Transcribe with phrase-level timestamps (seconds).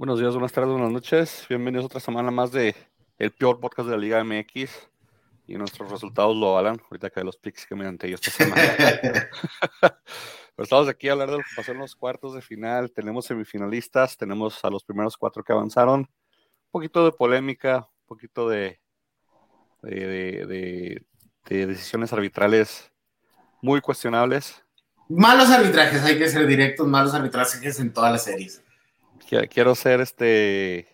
[0.00, 1.44] Buenos días, buenas tardes, buenas noches.
[1.46, 2.74] Bienvenidos a otra semana más de
[3.18, 4.70] el peor podcast de la Liga MX.
[5.46, 6.80] Y nuestros resultados lo avalan.
[6.84, 8.62] Ahorita que los picks que me han yo esta semana.
[9.82, 9.92] Pero
[10.56, 12.90] estamos aquí a hablar de lo que pasó en los cuartos de final.
[12.92, 16.00] Tenemos semifinalistas, tenemos a los primeros cuatro que avanzaron.
[16.00, 18.80] Un poquito de polémica, un poquito de,
[19.82, 21.04] de, de,
[21.44, 22.90] de decisiones arbitrales
[23.60, 24.64] muy cuestionables.
[25.10, 28.64] Malos arbitrajes, hay que ser directos, malos arbitrajes en todas las series
[29.48, 30.88] quiero ser este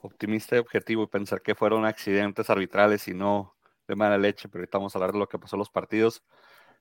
[0.00, 3.54] optimista y objetivo y pensar que fueron accidentes arbitrales y no
[3.86, 6.22] de mala leche, pero ahorita vamos a hablar de lo que pasó en los partidos,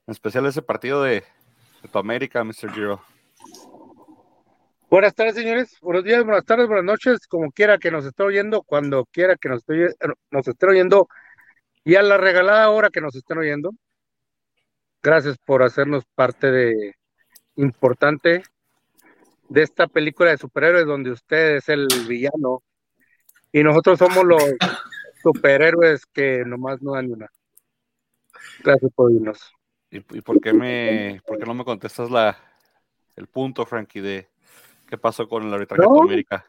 [0.08, 1.23] en especial ese partido de,
[1.92, 2.72] tu América, Mr.
[2.73, 3.03] Giro.
[4.89, 5.77] Buenas tardes, señores.
[5.81, 9.49] Buenos días, buenas tardes, buenas noches, como quiera que nos esté oyendo, cuando quiera que
[9.49, 9.95] nos esté,
[10.30, 11.08] nos esté oyendo
[11.83, 13.72] y a la regalada hora que nos estén oyendo.
[15.02, 16.95] Gracias por hacernos parte de
[17.55, 18.44] importante
[19.52, 22.63] de esta película de superhéroes donde usted es el villano
[23.52, 24.41] y nosotros somos los
[25.21, 27.30] superhéroes que nomás no dan una.
[28.63, 29.53] Gracias por irnos.
[29.89, 32.38] ¿Y, por, qué me, por qué no me contestas la,
[33.17, 34.30] el punto, Frankie, de
[34.88, 36.45] qué pasó con el arbitraje de América?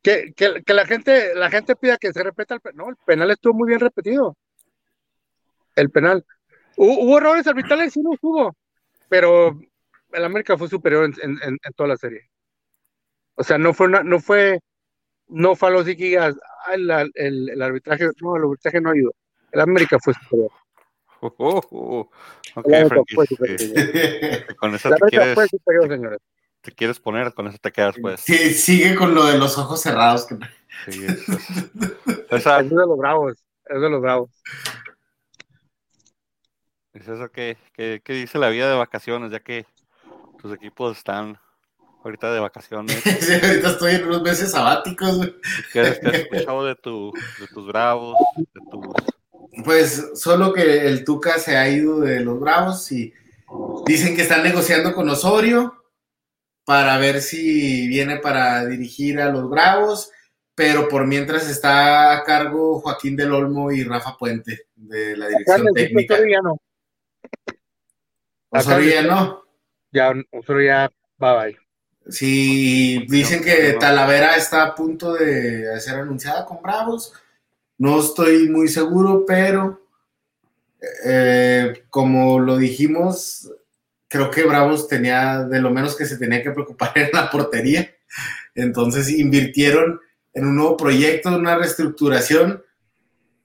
[0.00, 2.76] Que, que, que, la gente la gente pida que se repita el penal.
[2.76, 4.36] No, el penal estuvo muy bien repetido.
[5.74, 6.24] El penal.
[6.76, 7.92] ¿Hubo, errores arbitrales?
[7.92, 8.54] Sí, no hubo.
[9.08, 9.58] Pero
[10.12, 12.30] el América fue superior en, en toda la serie.
[13.36, 14.60] O sea, no fue, una, no fue,
[15.28, 19.14] no fue a los el, el, el, arbitraje, no, el arbitraje no ayudó.
[19.50, 20.50] El América fue superior.
[21.20, 22.10] Oh, oh, oh.
[22.56, 24.56] Okay, fue superior.
[24.58, 26.20] con eso te quieres, fue superior, señores.
[26.60, 28.20] Te quieres poner, con eso te quedas, pues.
[28.20, 30.26] Sí, sigue con lo de los ojos cerrados.
[30.26, 30.36] Que...
[30.90, 33.32] Sí, es, es, es de los bravos,
[33.66, 34.30] es de los bravos.
[36.92, 39.66] Es eso que, que, que dice la vida de vacaciones, ya que
[40.40, 41.38] tus equipos están
[42.04, 42.96] ahorita de vacaciones.
[43.20, 45.32] sí, ahorita estoy en unos meses sabáticos.
[45.72, 48.16] ¿Qué, has escuchado de, tu, de tus bravos?
[48.36, 48.86] De tus...
[49.64, 53.12] Pues solo que el Tuca se ha ido de los bravos y
[53.86, 55.84] dicen que están negociando con Osorio
[56.64, 60.10] para ver si viene para dirigir a los bravos,
[60.54, 65.72] pero por mientras está a cargo Joaquín del Olmo y Rafa Puente de la dirección
[65.74, 66.14] técnica.
[66.14, 66.56] Osorio ya no.
[68.50, 69.44] Osorio ya no.
[69.92, 71.63] Ya, Osorio ya, bye bye.
[72.08, 77.14] Sí, dicen que Talavera está a punto de ser anunciada con Bravos.
[77.78, 79.80] No estoy muy seguro, pero
[81.04, 83.50] eh, como lo dijimos,
[84.08, 87.90] creo que Bravos tenía de lo menos que se tenía que preocupar en la portería.
[88.54, 90.00] Entonces invirtieron
[90.34, 92.62] en un nuevo proyecto, una reestructuración,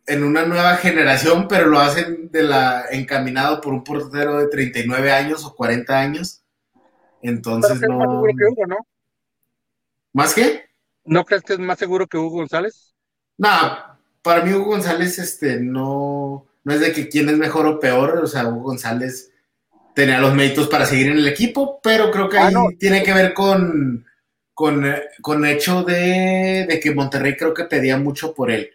[0.05, 5.11] en una nueva generación, pero lo hacen de la encaminado por un portero de 39
[5.11, 6.43] años o 40 años
[7.21, 7.97] entonces no.
[7.97, 8.77] Más seguro que Hugo, ¿no?
[10.13, 10.65] ¿Más qué?
[11.05, 12.93] ¿No crees que es más seguro que Hugo González?
[13.37, 13.49] No,
[14.21, 18.17] para mí Hugo González, este, no, no es de que quién es mejor o peor,
[18.17, 19.31] o sea, Hugo González
[19.93, 23.13] tenía los méritos para seguir en el equipo, pero creo que ah, ahí tiene que
[23.13, 24.05] ver con,
[24.53, 24.85] con,
[25.21, 28.69] con hecho de, de, que Monterrey creo que pedía mucho por él.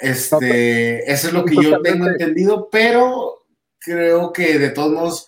[0.00, 3.46] Este, eso es lo que yo tengo entendido, pero
[3.78, 5.27] creo que de todos modos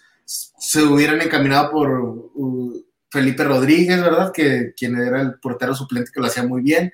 [0.59, 4.33] se hubieran encaminado por uh, Felipe Rodríguez, ¿verdad?
[4.33, 6.93] Que quien era el portero suplente que lo hacía muy bien.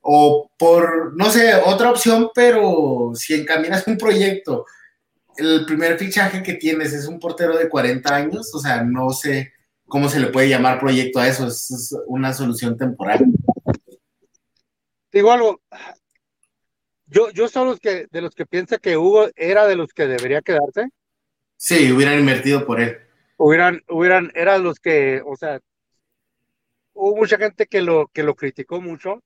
[0.00, 4.66] O por, no sé, otra opción, pero si encaminas un proyecto,
[5.38, 9.52] el primer fichaje que tienes es un portero de 40 años, o sea, no sé
[9.86, 13.24] cómo se le puede llamar proyecto a eso, es, una solución temporal.
[15.10, 15.62] Digo algo,
[17.06, 20.06] yo, yo soy los que, de los que piensa que Hugo era de los que
[20.06, 20.90] debería quedarse.
[21.56, 22.98] Sí, hubieran invertido por él.
[23.36, 25.60] Hubieran, hubieran, eran los que, o sea,
[26.92, 29.22] hubo mucha gente que lo, que lo criticó mucho.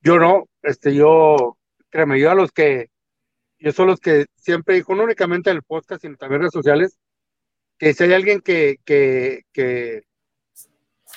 [0.00, 1.56] Yo no, este, yo,
[1.90, 2.90] créeme, yo a los que,
[3.58, 6.52] yo soy los que siempre dijo, no únicamente en el podcast, sino también en redes
[6.52, 6.98] sociales,
[7.78, 10.02] que si hay alguien que, que, que,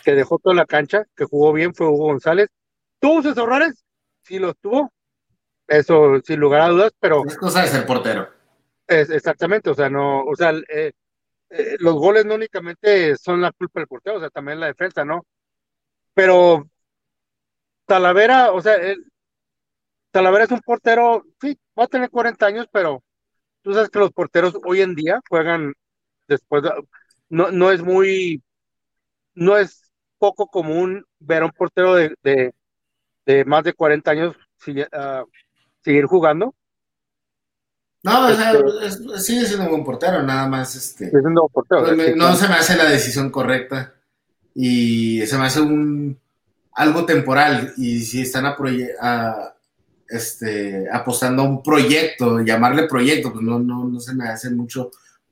[0.03, 2.47] que dejó toda la cancha, que jugó bien, fue Hugo González.
[3.00, 3.86] ¿Tuvo sus errores?
[4.24, 4.91] Sí los tuvo.
[5.68, 7.24] Eso sin lugar a dudas, pero.
[7.25, 8.38] Es cosa de ser portero
[8.89, 10.91] exactamente, o sea, no, o sea, eh,
[11.50, 15.06] eh, los goles no únicamente son la culpa del portero, o sea, también la defensa,
[15.06, 15.25] ¿no?
[16.13, 16.69] Pero
[17.86, 18.77] Talavera, o sea,
[20.12, 23.03] Talavera es un portero, sí, va a tener 40 años, pero
[23.62, 25.74] tú sabes que los porteros hoy en día juegan
[26.27, 26.63] después,
[27.30, 28.44] no, no es muy,
[29.36, 32.15] no es poco común ver a un portero de,
[33.25, 34.36] de, más de 40 años
[34.94, 35.24] ah,
[35.81, 36.56] seguir jugando.
[38.04, 38.54] No, o sea,
[38.84, 40.75] este, sigue siendo un buen portero, nada más.
[40.75, 41.24] Este, pues,
[42.16, 43.94] no se me hace la decisión correcta.
[44.56, 46.18] Y se me hace un
[46.80, 49.54] algo temporal y si están a,
[50.07, 54.90] este, apostando a un proyecto, llamarle proyecto, pues no, no, no se me hace mucho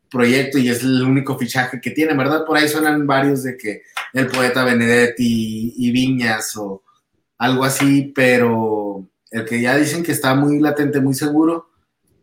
[0.10, 2.46] proyecto y es el único fichaje que tiene, ¿verdad?
[2.46, 6.84] Por ahí suenan varios de que el poeta Benedetti y, Viñas o
[7.38, 11.70] algo así, pero el que ya dicen que está muy latente, muy seguro,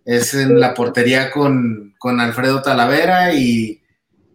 [0.05, 3.83] es en la portería con, con Alfredo Talavera y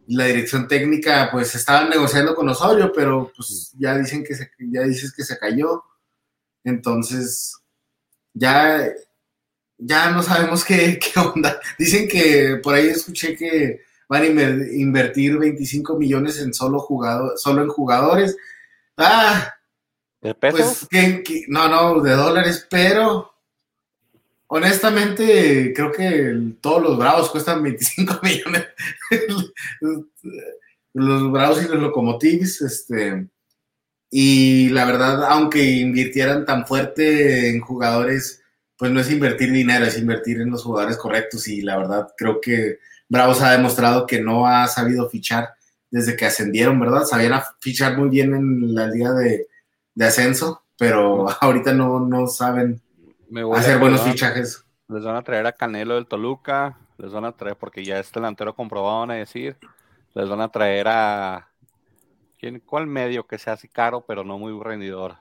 [0.08, 4.82] la dirección técnica, pues estaban negociando con Osorio, pero pues ya dicen que se, ya
[4.82, 5.84] dices que se cayó.
[6.64, 7.56] Entonces,
[8.34, 8.90] ya,
[9.78, 11.60] ya no sabemos qué, onda.
[11.78, 17.62] Dicen que por ahí escuché que van a invertir 25 millones en solo jugadores, solo
[17.62, 18.36] en jugadores.
[18.98, 19.54] Ah,
[20.22, 20.88] ¿De pesos?
[20.90, 23.32] Pues, no, no, de dólares, pero
[24.50, 28.68] honestamente creo que todos los Bravos cuestan 25 millones.
[30.94, 33.28] los Bravos y los Locomotives, este,
[34.12, 38.44] y la verdad, aunque invirtieran tan fuerte en jugadores,
[38.76, 41.48] pues no es invertir dinero, es invertir en los jugadores correctos.
[41.48, 45.50] Y la verdad, creo que Bravos ha demostrado que no ha sabido fichar
[45.92, 47.04] desde que ascendieron, ¿verdad?
[47.04, 49.48] Sabían fichar muy bien en la liga de,
[50.02, 52.82] ascenso, pero ahorita no, no saben
[53.56, 54.66] hacer buenos fichajes.
[54.88, 58.12] Les van a traer a Canelo del Toluca, les van a traer, porque ya es
[58.12, 59.58] delantero comprobado, van a decir,
[60.16, 61.50] les van a traer a
[62.40, 65.18] ¿Quién, ¿Cuál medio que sea así caro, pero no muy rendidor?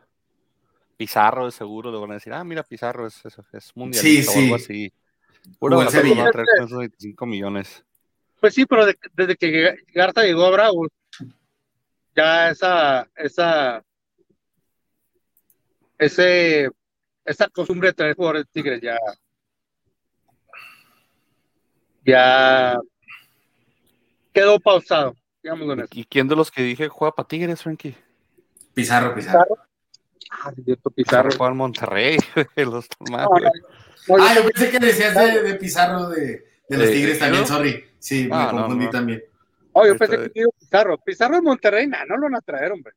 [0.96, 4.38] Pizarro de seguro le van a decir, ah, mira, Pizarro es, es, es mundialista o
[4.38, 4.92] algo así.
[5.58, 7.84] Puro a 25 millones.
[8.40, 10.86] Pues sí, pero desde que Garza llegó a Bravo,
[12.14, 13.82] ya esa, esa,
[15.98, 16.70] ese,
[17.28, 18.98] esa costumbre de traer jugadores de Tigres ya,
[22.04, 22.78] ya
[24.32, 25.14] quedó pausado.
[25.92, 27.96] ¿Y quién de los que dije juega para Tigres, Frankie?
[28.74, 29.56] Pizarro, Pizarro.
[30.30, 31.30] Ah, cierto, Pizarro.
[31.36, 32.18] Juega en Monterrey,
[32.56, 33.26] los ah,
[34.34, 37.84] yo pensé que decías de, Pizarro de, de los Tigres también, sorry.
[37.98, 39.22] Sí, me ah, confundí también.
[39.72, 40.98] Oh, yo pensé que digo Pizarro.
[40.98, 42.94] Pizarro en Monterrey, no, no lo van a traer, hombre.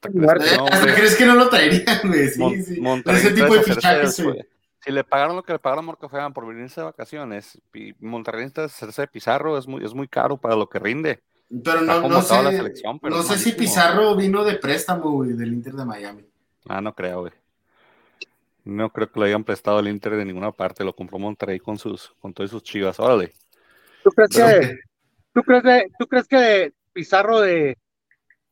[0.00, 2.28] ¿Crees que no lo traerían, güey?
[2.28, 2.82] Sí, sí.
[3.06, 6.80] Ese tipo de fichajes, Si le pagaron lo que le pagaron a Morcofean por venirse
[6.80, 10.78] de vacaciones, y Monterrey hacerse de Pizarro es muy, es muy caro para lo que
[10.78, 11.22] rinde.
[11.64, 12.34] Pero no, no sé,
[13.02, 16.24] no sé si Pizarro vino de préstamo, güey, del Inter de Miami.
[16.68, 17.32] Ah, no creo, güey.
[18.64, 21.78] No creo que lo hayan prestado el Inter de ninguna parte, lo compró Monterrey con
[21.78, 23.32] sus, con todas sus chivas, órale.
[24.04, 24.78] ¿Tú crees que,
[25.32, 27.78] ¿tú crees ¿tú crees que Pizarro de,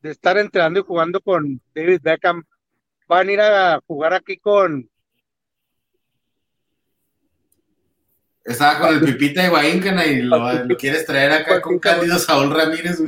[0.07, 2.45] de estar entrenando y jugando con David Beckham
[3.09, 4.89] van a ir a jugar aquí con
[8.47, 10.39] Estaba con el Pipita de Guayíncana y lo,
[10.79, 13.03] quieres traer acá con Cándido Saúl Ramírez.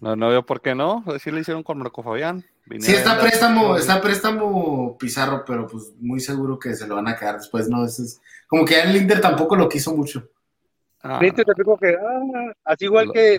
[0.00, 1.04] No, no veo por qué no.
[1.22, 2.44] Sí le hicieron con Marco Fabián.
[2.80, 7.16] sí, está préstamo, está préstamo Pizarro, pero pues muy seguro que se lo van a
[7.16, 7.84] quedar después, ¿no?
[7.84, 10.28] Es, como que el Inter tampoco lo quiso mucho.
[11.02, 13.38] Ah, te digo que, ah, así igual que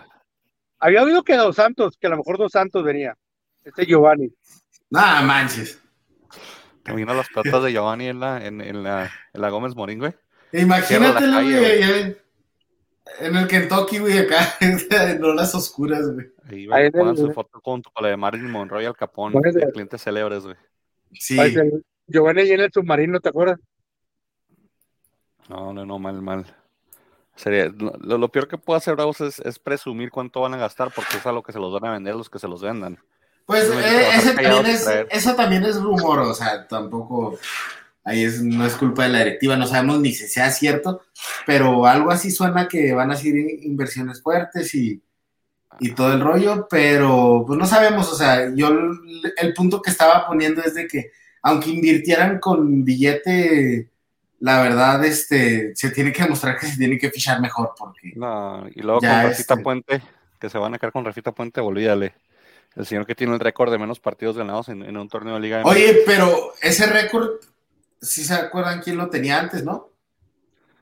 [0.80, 3.16] había oído que Dos Santos, que a lo mejor Dos Santos venía.
[3.64, 4.32] Este Giovanni.
[4.90, 5.82] Nada manches.
[6.84, 10.00] Te imagino las patas de Giovanni en la, en, en la, en la Gómez Morín,
[10.00, 10.14] güey.
[10.54, 12.16] Imagínatelo, güey,
[13.20, 16.28] en el Kentucky, güey, acá, en horas oscuras, güey.
[16.72, 20.44] Ahí pongan su foto con la de Marilyn Monroe y Al Capone, de clientes célebres,
[20.44, 20.56] güey.
[21.14, 21.38] Sí.
[22.06, 23.60] Giovanni y en el submarino, ¿te acuerdas?
[25.50, 26.46] No, no, no, mal, mal.
[27.38, 30.92] Sería, lo, lo peor que puede hacer Bravos es, es, presumir cuánto van a gastar
[30.94, 32.98] porque es a lo que se los van a vender los que se los vendan.
[33.46, 37.40] Pues eh, ese también es, eso también es rumor, o sea, tampoco
[38.04, 41.02] ahí es, no es culpa de la directiva, no sabemos ni si sea cierto,
[41.46, 45.02] pero algo así suena que van a ser inversiones fuertes y,
[45.96, 48.70] todo el rollo, pero pues no sabemos, o sea, yo
[49.38, 51.12] el punto que estaba poniendo es de que
[51.44, 53.92] aunque invirtieran con billete,
[54.40, 58.14] la verdad, este, se tiene que demostrar que se tiene que fichar mejor, porque...
[58.16, 60.02] No, y luego con Rafita este Puente,
[60.40, 62.14] que se van a quedar con Rafita Puente, olvídale.
[62.76, 65.40] El señor que tiene el récord de menos partidos ganados en, en un torneo de
[65.40, 65.62] Liga.
[65.66, 67.40] Oye, pero ese récord
[68.00, 69.90] sí se acuerdan quién lo tenía antes, ¿no?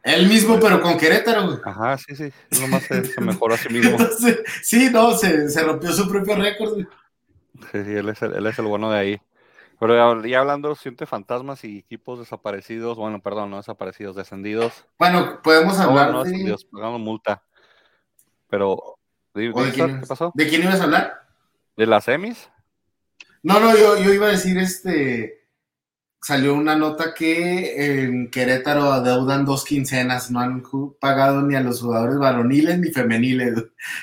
[0.06, 2.32] Él mismo, pero con Querétaro, Ajá, sí, sí.
[2.62, 3.98] Nomás se, se mejoró a sí mismo.
[4.62, 6.78] sí, no, se, se, rompió su propio récord.
[7.72, 9.22] Sí, sí, él es, el, él es el bueno de ahí.
[9.80, 14.86] Pero ya hablando siente fantasmas y equipos desaparecidos, bueno, perdón, no desaparecidos, descendidos.
[14.98, 16.56] Bueno, podemos hablar no, de...
[16.72, 17.44] pagando multa.
[18.50, 18.98] Pero,
[19.34, 20.32] ¿de, quién, ¿qué pasó?
[20.34, 21.14] ¿De quién ibas a hablar?
[21.76, 22.50] ¿De las semis?
[23.44, 25.46] No, no, yo, yo iba a decir este
[26.26, 30.64] salió una nota que en Querétaro adeudan dos quincenas, no han
[31.00, 33.54] pagado ni a los jugadores varoniles ni femeniles.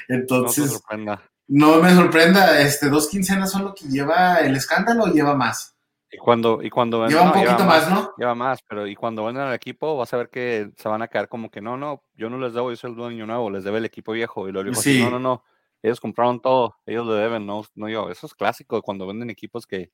[0.09, 1.21] Entonces, no
[1.53, 5.77] me sorprenda, este, dos quincenas son lo que lleva el escándalo o lleva más.
[6.11, 8.13] Y cuando, y cuando lleva un poquito más, ¿no?
[8.19, 11.09] Lleva más, pero y cuando vendan al equipo vas a ver que se van a
[11.09, 13.65] quedar como que no, no, yo no les debo, yo soy el dueño nuevo, les
[13.65, 14.47] debe el equipo viejo.
[14.47, 15.45] Y lo digo no, no, no,
[15.83, 18.11] ellos compraron todo, ellos le deben, no, no yo.
[18.11, 19.91] Eso es clásico cuando venden equipos que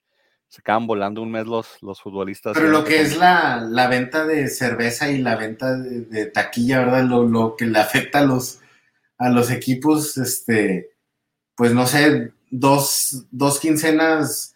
[0.49, 2.55] se quedan volando un mes los, los futbolistas.
[2.55, 7.05] Pero lo que es la, la, venta de cerveza y la venta de, taquilla, ¿verdad?
[7.05, 8.61] Lo, lo, que le afecta a los,
[9.19, 10.98] a los equipos, este,
[11.59, 14.55] pues no sé, dos, dos quincenas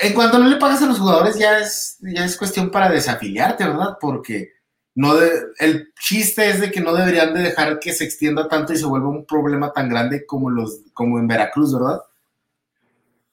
[0.00, 3.64] en cuanto no le pagas a los jugadores, ya es, ya es cuestión para desafiliarte,
[3.64, 3.96] ¿verdad?
[4.00, 4.52] Porque
[4.94, 5.14] no
[5.58, 8.86] el chiste es de que no deberían de dejar que se extienda tanto y se
[8.86, 12.02] vuelva un problema tan grande como los como en Veracruz, ¿verdad?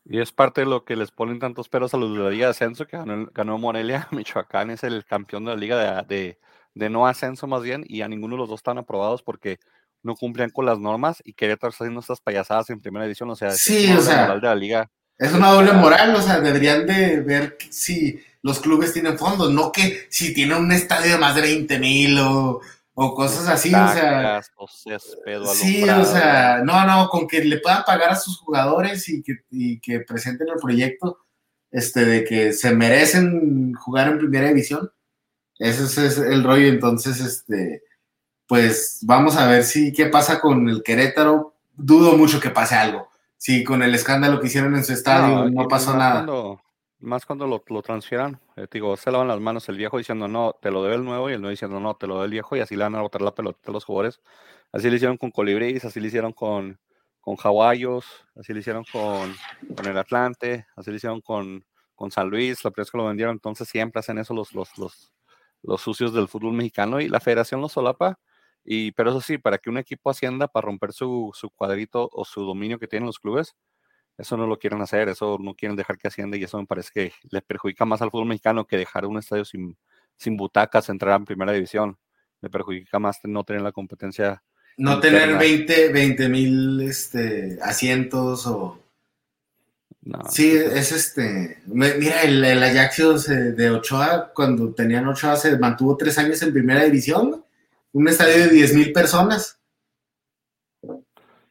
[0.06, 2.46] Y es parte de lo que les ponen tantos peros a los de la Liga
[2.46, 6.40] de Ascenso, que ganó, Morelia, Michoacán es el campeón de la Liga de,
[6.74, 9.60] de, no ascenso más bien, y a ninguno de los dos están aprobados porque
[10.04, 13.36] no cumplían con las normas y Querétaro está haciendo estas payasadas en primera edición, o
[13.36, 17.22] sea, sí, o sea, de la liga es una doble moral, o sea, deberían de
[17.22, 21.42] ver si los clubes tienen fondos, no que si tienen un estadio de más de
[21.42, 22.62] 20 mil o,
[22.94, 24.42] cosas así, o sea.
[25.54, 29.40] sí, o sea, no, no, con que le puedan pagar a sus jugadores y que,
[29.50, 31.20] y que presenten el proyecto
[31.72, 34.92] este, de que se merecen jugar en primera división.
[35.60, 37.84] Ese es el rollo, entonces, este,
[38.48, 41.54] pues vamos a ver si qué pasa con el Querétaro.
[41.76, 45.68] Dudo mucho que pase algo Sí, con el escándalo que hicieron en su estadio, no,
[45.68, 46.26] pasó nada.
[47.00, 50.56] más cuando lo, lo transfieran, eh, digo, se lavan las manos el viejo diciendo, no,
[50.60, 52.56] te lo debe el nuevo, y el nuevo diciendo, no, te lo debe el viejo,
[52.56, 54.20] y así le van a botar la pelota a los jugadores.
[54.72, 56.80] Así lo hicieron con Colibríes, así lo hicieron con,
[57.22, 59.36] con así lo hicieron con,
[59.76, 61.64] con el Atlante, así lo hicieron con,
[61.94, 64.76] con San Luis, la primera vez que lo vendieron, entonces siempre hacen eso los, los,
[64.80, 65.14] los,
[65.62, 68.18] los sucios del fútbol mexicano, y la federación lo solapa,
[68.70, 72.26] y, pero eso sí, para que un equipo ascienda, para romper su, su cuadrito o
[72.26, 73.56] su dominio que tienen los clubes,
[74.18, 76.90] eso no lo quieren hacer, eso no quieren dejar que ascienda y eso me parece
[76.94, 79.78] que le perjudica más al fútbol mexicano que dejar un estadio sin,
[80.18, 81.98] sin butacas, entrar en primera división.
[82.42, 84.44] Le perjudica más no tener la competencia.
[84.76, 88.84] No tener 20 mil este, asientos o...
[90.30, 91.62] sí, es este.
[91.68, 96.84] Mira, el, el Ajax de Ochoa, cuando tenían Ochoa, se mantuvo tres años en primera
[96.84, 97.46] división
[97.94, 99.60] un estadio de 10.000 personas.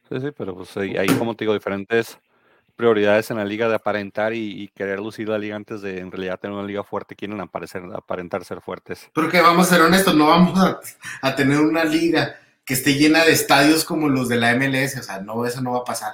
[0.09, 2.17] Sí, sí, pero pues ahí, como te digo, diferentes
[2.77, 6.39] prioridades en la liga de aparentar y, querer lucir la liga antes de en realidad
[6.39, 9.09] tener una liga fuerte, quieren aparecer, aparentar ser fuertes.
[9.13, 10.79] Porque vamos a ser honestos, no vamos
[11.21, 15.03] a, tener una liga que esté llena de estadios como los de la MLS, o
[15.03, 16.13] sea, no, eso no va a pasar,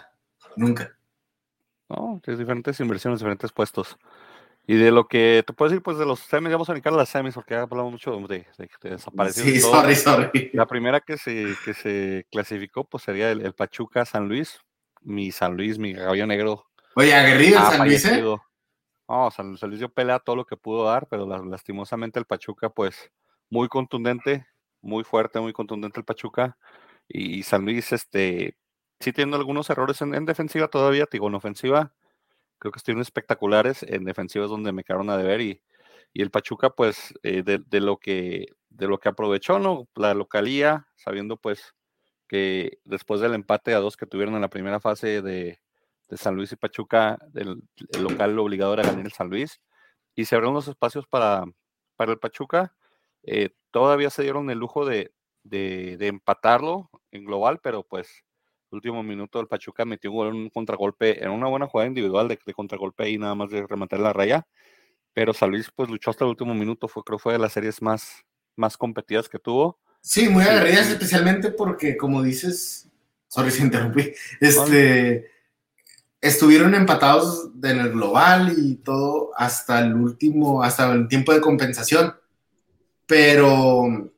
[0.56, 0.96] nunca.
[1.90, 3.98] No, es diferentes inversiones, diferentes puestos.
[4.66, 6.98] Y de lo que te puedo decir, pues de los semis, vamos a brincar a
[6.98, 9.50] las semis, porque ya hablamos mucho de, de, de desaparecidos.
[9.50, 10.52] Sí, sorry, sorry.
[10.54, 14.60] La primera que se, que se clasificó, pues sería el, Pachuca San Luis.
[15.02, 16.66] Mi San Luis, mi caballo negro.
[16.96, 18.24] Oye, aguerrido el San Luis, ¿eh?
[19.10, 23.12] No, San, Luis dio pelea todo lo que pudo dar, pero lastimosamente el Pachuca, pues,
[23.50, 24.48] muy contundente,
[24.82, 26.58] muy fuerte, muy contundente el Pachuca.
[27.10, 28.56] Y, San Luis, este,
[29.02, 31.92] sí tiene algunos errores en, en defensiva todavía, digo, en ofensiva
[32.64, 35.62] creo que estuvieron espectaculares, en defensivas donde me quedaron a deber y,
[36.14, 39.90] y el Pachuca pues eh, de, lo que, de lo que aprovechó, ¿no?
[39.96, 41.76] La localía, sabiendo pues
[42.26, 45.60] que después del empate a dos que tuvieron en la primera fase de,
[46.08, 47.62] de San Luis y Pachuca, el,
[48.00, 49.60] local obligado era ganar el San Luis
[50.16, 51.44] y se abrieron los espacios para,
[51.98, 52.74] para el Pachuca.
[53.24, 55.12] Eh, todavía se dieron el lujo de,
[55.44, 58.24] de, de empatarlo en global, pero pues
[58.76, 63.18] último minuto el Pachuca metió un, contragolpe en una buena jugada individual de, contragolpe y
[63.18, 64.48] nada más de rematar la raya.
[65.14, 67.82] Pero San Luis pues luchó hasta el último minuto, fue creo fue de las series
[67.82, 68.24] más,
[68.56, 69.80] más competidas que tuvo.
[70.02, 72.90] Sí, muy aguerridas, especialmente porque como dices,
[73.28, 74.12] sorry si interrumpí,
[74.42, 75.32] este,
[76.20, 82.16] estuvieron empatados en el global y todo hasta el último, hasta el tiempo de compensación.
[83.06, 84.12] Pero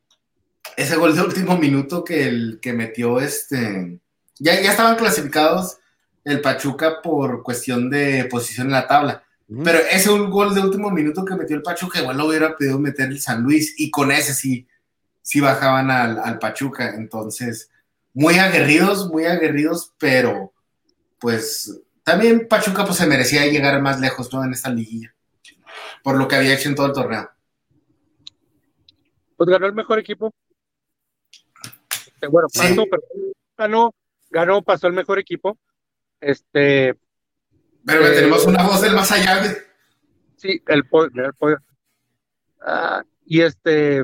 [0.77, 3.99] ese gol de último minuto que el que metió este
[4.39, 5.77] ya, ya estaban clasificados
[6.23, 9.23] el Pachuca por cuestión de posición en la tabla.
[9.63, 12.79] Pero ese un gol de último minuto que metió el Pachuca, igual lo hubiera pedido
[12.79, 14.67] meter el San Luis y con ese sí,
[15.21, 16.95] sí bajaban al, Pachuca.
[16.95, 17.69] Entonces,
[18.13, 20.51] muy aguerridos, muy aguerridos, pero
[21.19, 24.43] pues también Pachuca pues se merecía llegar más lejos ¿no?
[24.43, 25.13] en esta liguilla,
[26.03, 27.29] por lo que había hecho en todo el torneo.
[29.37, 30.33] Pues ganó el mejor equipo.
[31.91, 33.03] Este, bueno, pasó, pero
[33.57, 33.93] ganó
[34.35, 35.57] ganó, pasó el mejor equipo.
[36.19, 36.93] Este.
[37.85, 39.41] Pero tenemos una voz del más allá.
[40.35, 41.33] Sí, el poder.
[42.61, 44.03] Ah, y este.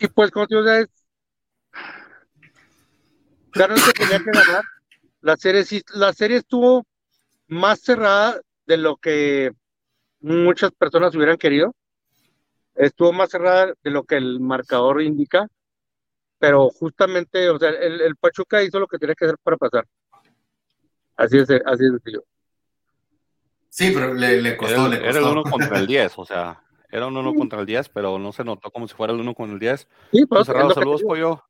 [0.00, 0.88] Y pues, como te digo, es.
[3.52, 4.64] ganó el que tenía que ganar.
[5.20, 6.84] La serie, la serie estuvo
[7.46, 9.52] más cerrada de lo que
[10.20, 11.74] muchas personas hubieran querido.
[12.74, 15.48] Estuvo más cerrada de lo que el marcador indica,
[16.38, 19.86] pero justamente, o sea, el, Pachuca hizo lo que tenía que hacer para pasar.
[21.16, 22.24] Así es, así es sencillo.
[23.68, 27.16] Sí, pero le, costó, era, Era el uno contra el 10, o sea, era un
[27.16, 29.60] uno contra el 10, pero no se notó como si fuera el uno contra el
[29.60, 29.88] 10.
[30.12, 31.42] Sí, pues, cerrado, saludos, pollo.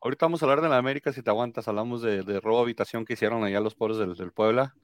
[0.00, 1.68] Ahorita vamos a hablar de la América si te aguantas.
[1.68, 4.74] Hablamos de, de robo habitación que hicieron allá los pobres del, del Puebla.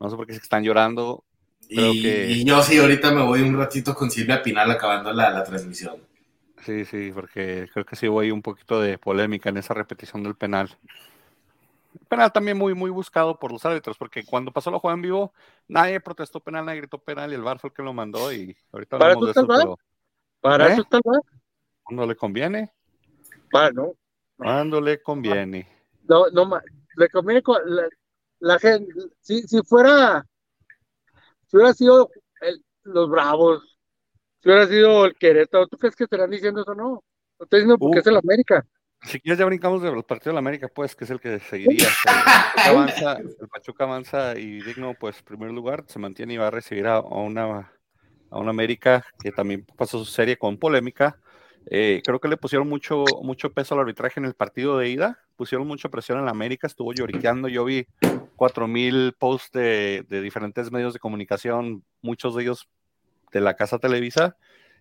[0.00, 1.24] No sé por qué se están llorando.
[1.68, 5.96] y, yo sí, ahorita me voy un ratito con Silvia Pinal acabando la, la transmisión.
[6.64, 10.34] Sí, sí, porque creo que sí voy un poquito de polémica en esa repetición del
[10.34, 10.76] penal.
[12.08, 15.32] Penal también muy, muy buscado por los árbitros, porque cuando pasó la jugada en vivo,
[15.66, 18.56] nadie protestó penal, nadie gritó penal y el VAR fue el que lo mandó y
[18.72, 19.46] ahorita hablamos de eso.
[19.46, 19.78] Pero,
[20.40, 20.72] ¿Para ¿eh?
[20.72, 21.02] eso está el
[21.82, 22.72] Cuando le conviene.
[23.50, 23.94] Para, no.
[24.36, 25.68] Cuando le conviene.
[26.04, 26.60] No, no,
[26.96, 27.60] le conviene con
[28.40, 30.24] la, gente, si, si fuera,
[31.46, 32.10] si hubiera sido
[32.84, 33.77] los Bravos,
[34.40, 36.74] si hubiera sido el Querétaro, ¿tú crees que estarán diciendo eso?
[36.74, 37.02] No,
[37.38, 38.00] no estoy diciendo porque uh.
[38.00, 38.66] es el América.
[39.02, 41.86] Si quieres ya brincamos del partido de la América, pues, que es el que seguiría.
[41.86, 46.48] El Pachuca avanza, el Pachuca avanza y digno, pues, primer lugar, se mantiene y va
[46.48, 47.72] a recibir a, una
[48.30, 51.18] a una América que también pasó su serie con polémica.
[51.70, 55.18] Eh, creo que le pusieron mucho, mucho peso al arbitraje en el partido de ida,
[55.36, 57.48] pusieron mucha presión en la América, estuvo lloriqueando.
[57.48, 57.86] Yo vi
[58.36, 62.68] cuatro mil posts de, de, diferentes medios de comunicación, muchos de ellos
[63.32, 64.36] de la casa Televisa,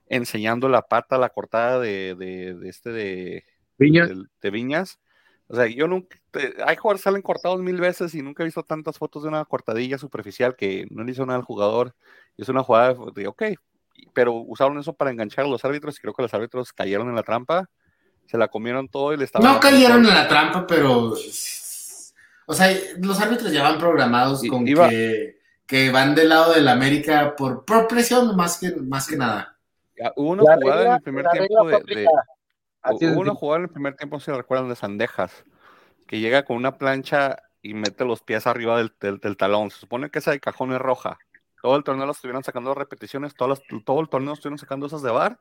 [0.08, 3.46] enseñando la pata, la cortada de, de este de
[3.78, 4.10] Viñas.
[4.42, 5.00] De, Viñas.
[5.48, 6.18] O sea, yo nunca,
[6.66, 9.98] hay jugadores salen cortados mil veces y nunca he visto tantas fotos de una cortadilla
[9.98, 11.96] superficial que no le hizo nada al jugador.
[12.38, 13.44] Es una jugada de, ok,
[14.14, 17.16] pero usaron eso para enganchar a los árbitros y creo que los árbitros cayeron en
[17.16, 17.70] la trampa,
[18.26, 19.54] se la comieron todo y le estaban...
[19.54, 21.14] No cayeron en la trampa, pero...
[22.50, 25.37] O sea, los árbitros ya van programados con que,
[25.68, 29.58] que, van del lado del América por, por presión más que, más que nada.
[30.16, 32.08] Hubo una jugada en el primer tiempo de
[32.90, 35.44] Hubo una jugada en el primer tiempo, si recuerdan, de Sandejas,
[36.08, 39.72] que llega con una plancha y mete los pies arriba del, del, talón.
[39.72, 41.18] Se supone que esa de cajón es roja.
[41.62, 43.54] Todo el torneo lo estuvieron sacando repeticiones, todo
[44.02, 45.38] el torneo estuvieron sacando esas de bar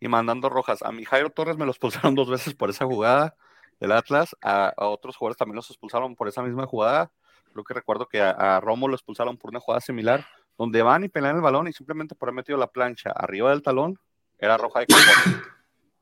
[0.00, 0.82] y mandando rojas.
[0.82, 3.36] A mi Jairo Torres me los expulsaron dos veces por esa jugada
[3.80, 7.10] del Atlas, a, otros jugadores también los expulsaron por esa misma jugada.
[7.56, 10.26] Creo que recuerdo que a, Romo lo expulsaron por una jugada similar,
[10.58, 13.62] donde van y pelean el balón y simplemente por haber metido la plancha arriba del
[13.62, 13.98] talón,
[14.38, 15.42] era roja de cajón.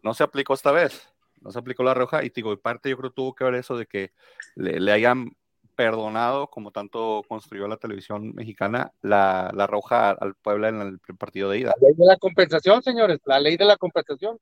[0.02, 1.08] No se aplicó esta vez,
[1.40, 3.76] no se aplicó la roja y digo, en parte yo creo tuvo que ver eso
[3.76, 4.10] de que
[4.56, 5.36] le, hayan
[5.76, 11.50] perdonado, como tanto construyó la televisión mexicana, la, la roja al Puebla en el partido
[11.50, 11.74] de ida.
[11.80, 14.40] La ley de la compensación, señores, la ley de la compensación.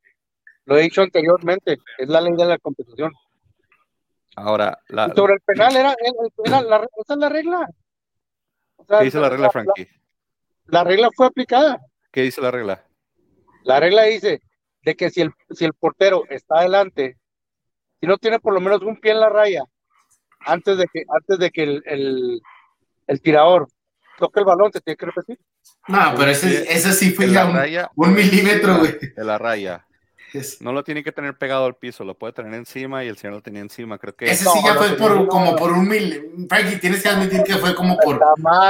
[0.64, 3.12] Lo he dicho anteriormente, es la ley de la compensación.
[4.36, 5.94] Ahora, la, sobre el penal, era,
[6.46, 7.68] la, esa es la regla.
[8.88, 9.88] ¿Qué dice la regla, Frankie?
[10.66, 11.80] La, regla fue aplicada.
[12.10, 12.84] ¿Qué dice la regla?
[13.64, 14.40] La regla dice,
[14.82, 17.18] de que si el, si el portero está adelante,
[18.00, 19.62] si no tiene por lo menos un pie en la raya,
[20.40, 22.42] antes de que, antes de que el,
[23.06, 23.68] el, tirador
[24.18, 25.38] toque el balón, se tiene que repetir.
[25.86, 27.44] No, pero ese, ese sí fue ya
[27.94, 28.98] un, milímetro, güey.
[28.98, 29.86] De la raya.
[30.60, 33.34] No lo tiene que tener pegado al piso, lo puede tener encima y el señor
[33.34, 34.26] lo tenía encima, creo que.
[34.26, 36.46] Ese sí ya fue por, como por un milímetro.
[36.48, 38.20] Frankie, tienes que admitir que fue como por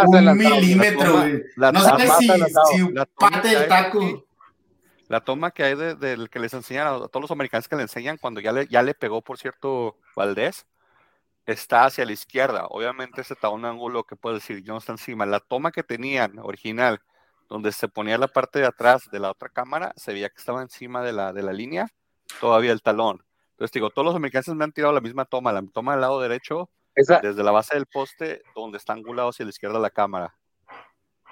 [0.07, 1.43] un milímetro, güey.
[1.57, 4.27] No sé si, si parte del taco
[5.13, 8.17] la toma que hay del que les enseñan a, todos los americanos que le enseñan
[8.17, 10.67] cuando ya le, ya le pegó, por cierto, Valdés,
[11.45, 12.65] está hacia la izquierda.
[12.71, 15.27] Obviamente ese está un ángulo que puede decir, yo no está encima.
[15.27, 17.03] La toma que tenían original,
[17.53, 20.63] donde se ponía la parte de atrás de la otra cámara, se veía que estaba
[20.63, 21.87] encima de la, de la línea,
[22.41, 23.23] todavía el talón.
[23.51, 26.19] Entonces digo, todos los americanos me han tirado la misma toma, la toma del lado
[26.19, 30.35] derecho, desde la base del poste, donde está angulado hacia la izquierda la cámara.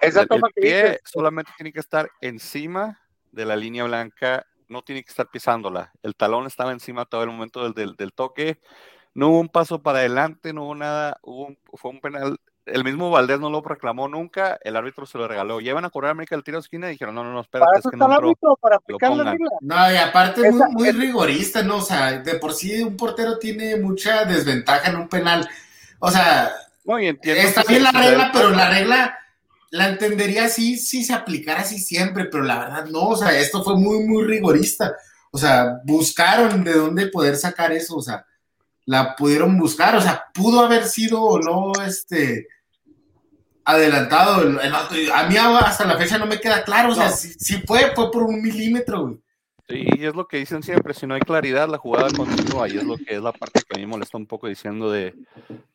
[0.02, 3.00] Esa toma el pie solamente tiene que estar encima
[3.32, 5.90] de la línea blanca no tiene que estar pisándola.
[6.02, 8.60] El talón estaba encima todo el momento del, del, toque.
[9.14, 11.18] No hubo un paso para adelante, no hubo nada.
[11.22, 12.38] Hubo fue un penal.
[12.72, 14.58] El mismo Valdés no lo proclamó nunca.
[14.62, 15.60] El árbitro se lo regaló.
[15.60, 17.78] Llevan a correr a América el tiro de esquina y dijeron: No, no, no, espérate.
[17.78, 21.76] es que no árbitro, para aplicar la No, y aparte es muy, rigorista, ¿no?
[21.76, 25.48] O sea, de por sí un portero tiene mucha desventaja en un penal.
[25.98, 26.50] O sea,
[27.22, 29.16] está bien la regla, pero la regla
[29.70, 33.62] la entendería así si se aplicara así siempre, pero la verdad no, o sea, esto
[33.62, 34.96] fue muy, muy rigorista.
[35.30, 38.26] O sea, buscaron de dónde poder sacar eso, o sea,
[38.84, 42.48] la pudieron buscar, o sea, pudo haber sido o no, este,
[43.72, 44.42] adelantado.
[45.14, 48.22] a mí hasta la fecha no me queda claro, o sea, si, fue, fue por
[48.22, 49.20] un milímetro, güey.
[49.68, 52.84] Y es lo que dicen siempre, si no hay claridad, la jugada continúa, y es
[52.84, 55.14] lo que es la parte que a mí me molesta un poco diciendo de,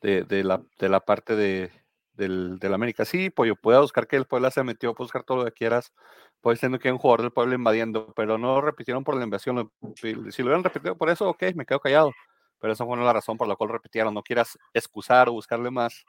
[0.02, 1.72] de, la, de la parte de,
[2.14, 3.06] del, del, América.
[3.06, 5.94] Sí, Pollo, puede buscar que el Puebla se metió, puede buscar todo lo que quieras,
[6.42, 9.24] puede ser que hay un jugador del Puebla invadiendo, pero no lo repitieron por la
[9.24, 9.72] invasión.
[9.96, 12.12] Si, lo hubieran repetido por eso, ok, me quedo callado,
[12.60, 14.14] pero esa fue la razón por la cual repitieron.
[14.14, 16.06] No quieras excusar o buscarle más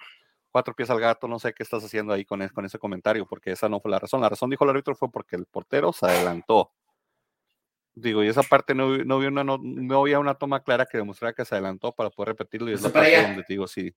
[0.56, 3.52] cuatro pies al gato, no sé qué estás haciendo ahí con, con ese comentario, porque
[3.52, 4.22] esa no fue la razón.
[4.22, 6.72] La razón, dijo el árbitro, fue porque el portero se adelantó.
[7.94, 11.44] Digo, y esa parte no, no, una, no, había una toma clara que demostrara que
[11.44, 12.70] se adelantó para poder repetirlo.
[12.70, 13.94] Y es la parte donde digo, sí.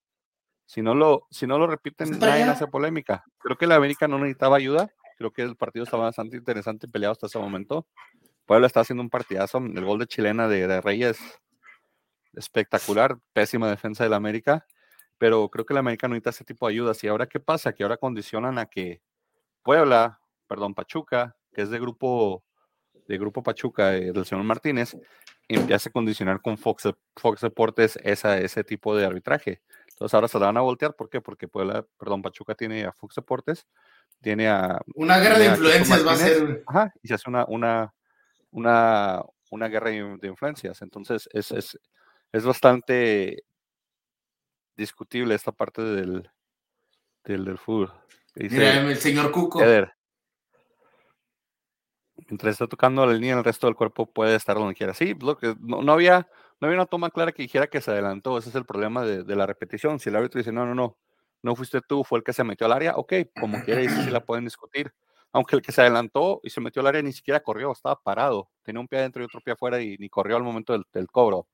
[0.66, 3.24] Si no lo, si no lo repiten, nadie hace polémica.
[3.38, 4.92] Creo que la América no necesitaba ayuda.
[5.18, 7.88] Creo que el partido estaba bastante interesante y peleado hasta ese momento.
[8.46, 9.60] Puebla está haciendo un partidazo.
[9.60, 11.20] El gol de chilena de, de Reyes
[12.34, 13.18] espectacular.
[13.32, 14.66] Pésima defensa del América.
[15.20, 17.04] Pero creo que la América no necesita ese tipo de ayudas.
[17.04, 17.74] ¿Y ahora qué pasa?
[17.74, 19.02] Que ahora condicionan a que
[19.62, 22.44] Puebla, perdón, Pachuca, que es de grupo
[23.08, 24.96] de Grupo Pachuca eh, del señor Martínez,
[25.48, 29.62] empieza a condicionar con Fox, Fox Deportes esa, ese tipo de arbitraje.
[29.90, 31.20] Entonces ahora se la van a voltear, ¿por qué?
[31.20, 33.68] Porque Puebla, perdón, Pachuca tiene a Fox Deportes,
[34.22, 34.80] tiene a...
[34.94, 36.64] Una guerra de influencias va a ser.
[36.68, 37.94] Ajá, y se hace una, una,
[38.52, 40.82] una, una guerra de influencias.
[40.84, 41.80] Entonces es, es,
[42.32, 43.44] es bastante
[44.80, 46.30] discutible esta parte del,
[47.24, 47.94] del, del fútbol.
[48.36, 49.60] Mira, el señor Cuco
[52.28, 54.94] mientras está tocando la línea, el resto del cuerpo puede estar donde quiera.
[54.94, 56.28] Sí, lo que, no, había,
[56.60, 58.38] no había una toma clara que dijera que se adelantó.
[58.38, 60.00] Ese es el problema de, la repetición.
[60.00, 60.98] Si el árbitro dice, no, no, no,
[61.42, 64.10] no fuiste tú, fue el que se metió al área, ok, como quiera, y sí
[64.10, 64.92] la pueden discutir.
[65.32, 68.50] Aunque el que se adelantó y se metió al área ni siquiera corrió, estaba parado.
[68.64, 71.48] Tenía un pie adentro y otro pie afuera y ni corrió al momento del, cobro.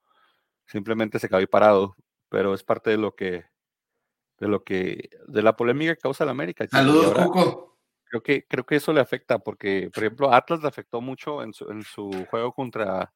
[0.65, 1.95] Simplemente se quedó ahí parado.
[2.35, 3.45] Pero es parte de lo que,
[4.39, 6.67] de lo que, de la polémica que causa el América.
[6.67, 7.77] Saludos, Cuco.
[8.03, 11.53] Creo que, creo que eso le afecta porque, por ejemplo, Atlas le afectó mucho en
[11.53, 13.13] su, en su juego contra,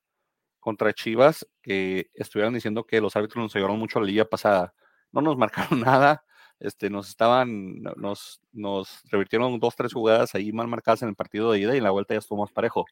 [0.62, 4.74] contra Chivas, que estuvieron diciendo que los árbitros nos ayudaron mucho la liga pasada.
[5.12, 5.38] No nos
[5.76, 6.24] marcaron nada,
[6.58, 11.52] este, nos estaban, nos, nos revirtieron dos, tres jugadas ahí mal marcadas en el partido
[11.52, 12.86] de ida y en la vuelta ya estuvo más parejo.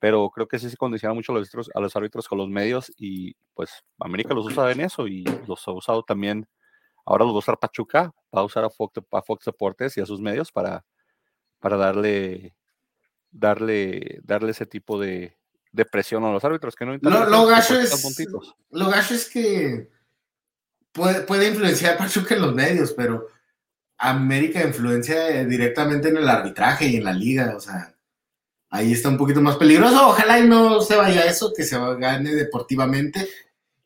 [0.00, 2.48] Pero creo que sí se condiciona mucho a los, árbitros, a los árbitros con los
[2.48, 6.48] medios y pues América los usa en eso y los ha usado también.
[7.04, 10.00] Ahora los va a usar Pachuca, va a usar a Fox, a Fox Deportes y
[10.00, 10.84] a sus medios para,
[11.60, 12.56] para darle,
[13.30, 15.36] darle, darle ese tipo de,
[15.72, 18.04] de presión a los árbitros que no lo, lo gacho es
[18.70, 19.88] lo gacho es que
[20.92, 23.28] puede, puede influenciar Pachuca en los medios pero
[23.98, 27.94] América influencia directamente en el arbitraje y en la liga o sea
[28.70, 32.34] ahí está un poquito más peligroso ojalá y no se vaya eso que se gane
[32.34, 33.28] deportivamente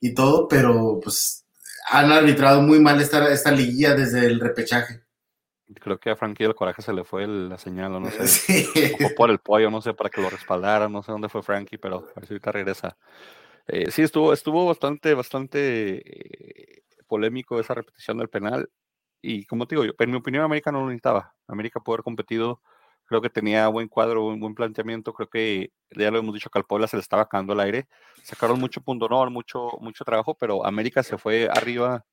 [0.01, 1.45] y todo pero pues
[1.91, 5.05] han arbitrado muy mal esta, esta liguilla desde el repechaje
[5.81, 8.67] Creo que a Frankie el coraje se le fue la señal, o no sé.
[9.05, 11.79] O por el pollo, no sé, para que lo respaldara, no sé dónde fue Frankie,
[11.79, 12.97] pero a ver si ahorita regresa.
[13.67, 18.69] Eh, sí, estuvo, estuvo bastante, bastante eh, polémico esa repetición del penal.
[19.23, 21.35] Y como te digo, yo, en mi opinión, América no lo necesitaba.
[21.49, 22.61] América pudo haber competido,
[23.07, 25.13] creo que tenía buen cuadro, un buen planteamiento.
[25.13, 27.89] Creo que ya lo hemos dicho que al Puebla se le estaba acabando el aire.
[28.23, 32.05] Sacaron mucho punto honor, mucho, mucho trabajo, pero América se fue arriba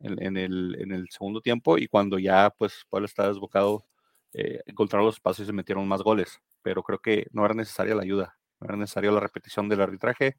[0.00, 3.84] en, el, en el segundo tiempo y cuando ya pues Puebla estaba desbocado,
[4.32, 7.94] eh, encontraron los espacios y se metieron más goles, pero creo que no era necesaria
[7.94, 10.36] la ayuda, no era necesaria la repetición del arbitraje.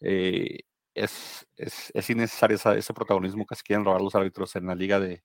[0.00, 0.60] Eh,
[0.94, 4.98] es, es, es, innecesario ese protagonismo que se quieren robar los árbitros en la liga
[5.00, 5.22] de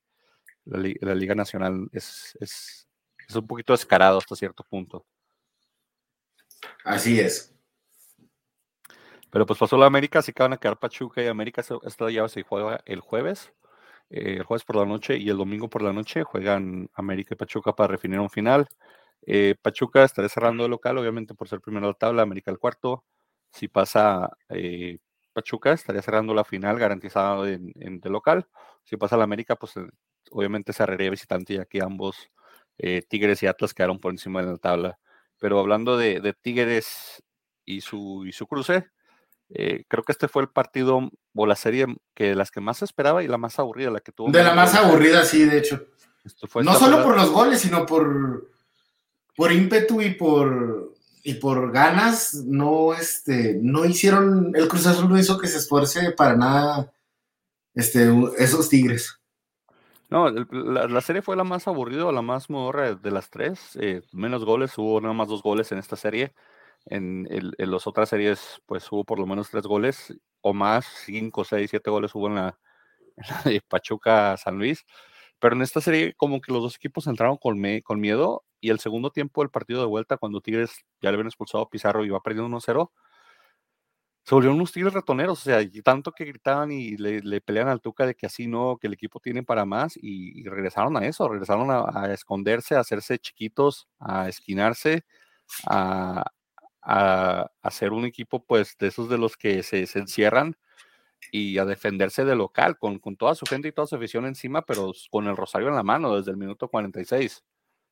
[0.66, 1.90] la, liga nacional.
[1.92, 2.88] Es,
[3.28, 5.06] es un poquito descarado hasta cierto punto.
[6.84, 7.54] Así es.
[9.30, 11.64] Pero pues pasó la América, así que van a quedar Pachuca y América.
[11.84, 13.52] Esta llave se juega el jueves.
[14.10, 17.38] Eh, el jueves por la noche y el domingo por la noche juegan América y
[17.38, 18.68] Pachuca para definir un final.
[19.26, 22.60] Eh, Pachuca estará cerrando el local, obviamente por ser primero de la tabla, América el
[22.60, 23.06] cuarto.
[23.52, 25.00] Si pasa eh,
[25.34, 28.48] Pachuca, estaría cerrando la final garantizada en, de local.
[28.84, 29.74] Si pasa la América, pues
[30.32, 32.30] obviamente cerraría visitante, ya que ambos
[33.08, 35.00] Tigres y Atlas quedaron por encima de la tabla.
[35.40, 37.24] Pero hablando de, de Tigres
[37.66, 38.88] y su, y su cruce,
[39.50, 42.82] eh, creo que este fue el partido o la serie que de las que más
[42.82, 44.32] esperaba y la más aburrida, la que tuvo.
[44.32, 45.86] De la más aburrida, sí, de hecho.
[46.64, 48.50] no solo por los goles, sino por,
[49.36, 50.94] por ímpetu y por
[51.26, 56.12] y por ganas, no, este, no hicieron, el Cruz Azul no hizo que se esfuerce
[56.12, 56.92] para nada
[57.74, 59.20] este, esos Tigres.
[60.13, 63.76] No, la, serie fue la más aburrida, la más modorra de las tres.
[63.82, 66.36] Eh, menos goles, hubo nada más dos goles en esta serie.
[66.86, 71.71] En, las otras series, pues hubo por lo menos tres goles o más, cinco, seis,
[71.71, 72.60] siete goles hubo en la,
[73.45, 74.86] de Pachuca San Luis.
[75.39, 78.80] Pero en esta serie, como que los dos equipos entraron con, con miedo y el
[78.80, 82.10] segundo tiempo del partido de vuelta, cuando Tigres ya le habían expulsado a Pizarro y
[82.10, 82.91] va perdiendo 1-0,
[84.26, 87.82] se volvieron unos tigres ratoneros, o sea, y tanto que gritaban y le, pelean al
[87.82, 91.28] Tuca de que así no, que el equipo tiene para más, y, regresaron a eso,
[91.28, 95.06] regresaron a, esconderse, a hacerse chiquitos, a esquinarse,
[95.68, 96.24] a,
[96.82, 100.56] a, ser un equipo, pues, de esos de los que se, encierran
[101.32, 104.62] y a defenderse de local, con, con, toda su gente y toda su afición encima,
[104.64, 107.44] pero con el rosario en la mano desde el minuto 46.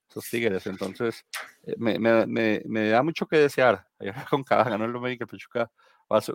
[0.09, 1.25] Esos tigres, entonces,
[1.63, 3.87] eh, me, me, me, me da mucho que desear.
[3.99, 5.71] Ayer con cada ganó el América, Pachuca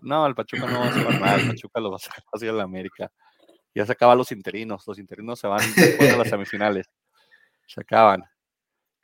[0.03, 2.53] no, el Pachuca no va a hacer nada, el Pachuca lo va a sacar hacia
[2.53, 3.11] la América.
[3.75, 6.87] Ya se acaban los interinos, los interinos se van después de las semifinales.
[7.67, 8.23] Se acaban.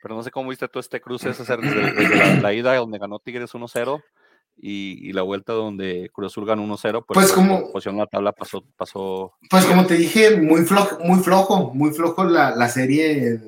[0.01, 3.19] Pero no sé cómo viste tú este cruce, es hacer desde, la, ida donde ganó
[3.19, 4.03] Tigres 1-0
[4.57, 7.05] y, la vuelta donde Cruz Azul ganó 1-0.
[7.05, 7.71] Pues, pues como.
[7.71, 9.33] Posición la tabla pasó, pasó.
[9.49, 13.39] Pues como te dije, muy flojo, muy flojo, muy flojo la, la serie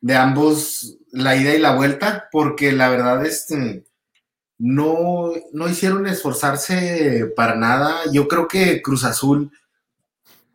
[0.00, 3.84] de ambos, la ida y la vuelta, porque la verdad, este
[4.64, 8.02] no, no hicieron esforzarse para nada.
[8.12, 9.50] Yo creo que Cruz Azul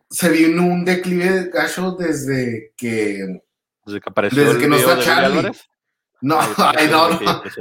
[0.08, 3.42] se vino un declive gacho desde que,
[3.84, 5.50] desde que apareció desde que no está Charlie.
[6.22, 7.10] No, ay, no,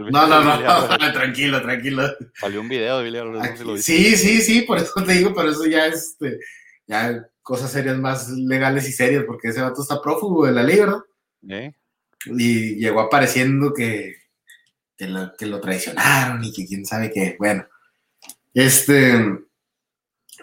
[0.10, 2.04] no, no, no, tranquilo, tranquilo.
[2.36, 5.88] Salió un video de Billy Sí, sí, sí, por eso te digo, pero eso ya
[5.88, 6.40] es, este,
[6.88, 10.80] ya cosas serias más legales y serias, porque ese vato está prófugo de la ley,
[10.80, 11.02] ¿verdad?
[12.26, 14.16] Y llegó apareciendo que
[14.98, 17.36] que lo, traicionaron y que quién sabe qué.
[17.38, 17.66] Bueno,
[18.54, 19.14] este,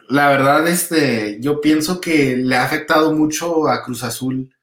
[0.08, 4.54] la verdad, este, yo pienso que le ha afectado mucho a Cruz Azul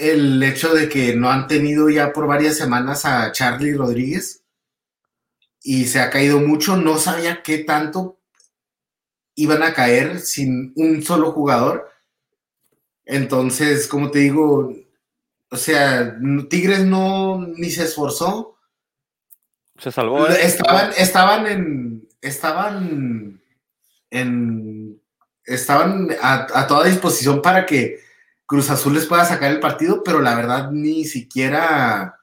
[0.00, 4.42] el hecho de que no han tenido ya por varias semanas a Charlie Rodríguez
[5.62, 6.76] y se ha caído mucho.
[6.76, 8.18] No sabía qué tanto
[9.34, 11.90] iban a caer sin un solo jugador.
[13.04, 14.74] Entonces, como te digo,
[15.50, 16.18] o sea,
[16.50, 18.58] Tigres no ni se esforzó.
[19.78, 20.26] Se salvó.
[20.26, 20.36] ¿eh?
[20.42, 22.08] Estaban, estaban en.
[22.20, 23.40] Estaban
[24.10, 25.00] en.
[25.44, 28.00] Estaban a, toda disposición para que
[28.44, 32.16] Cruz Azul les pueda sacar el partido, pero la verdad ni siquiera.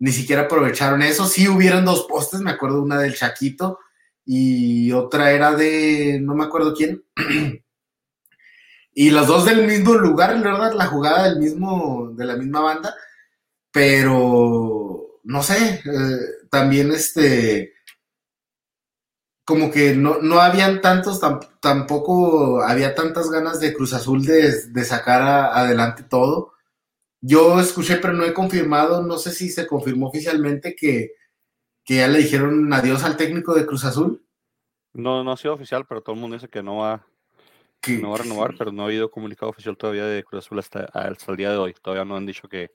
[0.00, 1.26] Ni siquiera aprovecharon eso.
[1.26, 3.80] Sí hubieron dos postes, me acuerdo una del Chaquito
[4.24, 6.18] y otra era de.
[6.22, 7.04] no me acuerdo quién.
[9.00, 12.96] Y los dos del mismo lugar, verdad, la jugada del mismo, de la misma banda,
[13.70, 16.18] pero no sé, eh,
[16.50, 17.74] también este,
[19.44, 21.20] como que no, no habían tantos,
[21.60, 26.54] tampoco había tantas ganas de Cruz Azul de, sacar adelante todo.
[27.20, 31.12] Yo escuché, pero no he confirmado, no sé si se confirmó oficialmente que,
[31.84, 34.26] que ya le dijeron adiós al técnico de Cruz Azul.
[34.92, 37.06] No, no ha sido oficial, pero todo el mundo dice que no va,
[37.86, 40.88] no va a renovar, pero no ha habido comunicado oficial todavía de Cruz Azul hasta,
[41.28, 41.74] el día de hoy.
[41.80, 42.70] Todavía no han dicho que,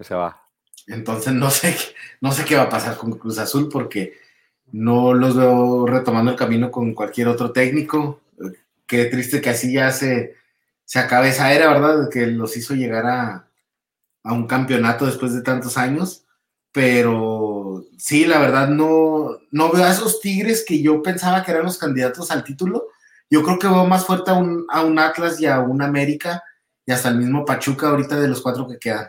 [0.00, 0.40] se va.
[0.86, 1.76] Entonces no sé,
[2.20, 4.14] no sé qué va a pasar con Cruz Azul porque
[4.70, 8.20] no los veo retomando el camino con cualquier otro técnico.
[8.86, 10.36] Qué triste que así ya se,
[10.84, 12.08] se acabe esa era, ¿verdad?
[12.10, 13.48] Que los hizo llegar a,
[14.22, 16.24] a un campeonato después de tantos años.
[16.70, 21.64] Pero sí, la verdad no, no veo a esos Tigres que yo pensaba que eran
[21.64, 22.88] los candidatos al título
[23.30, 26.42] yo creo que veo más fuerte a un, a un Atlas y a un América
[26.86, 29.08] y hasta el mismo Pachuca ahorita de los cuatro que quedan.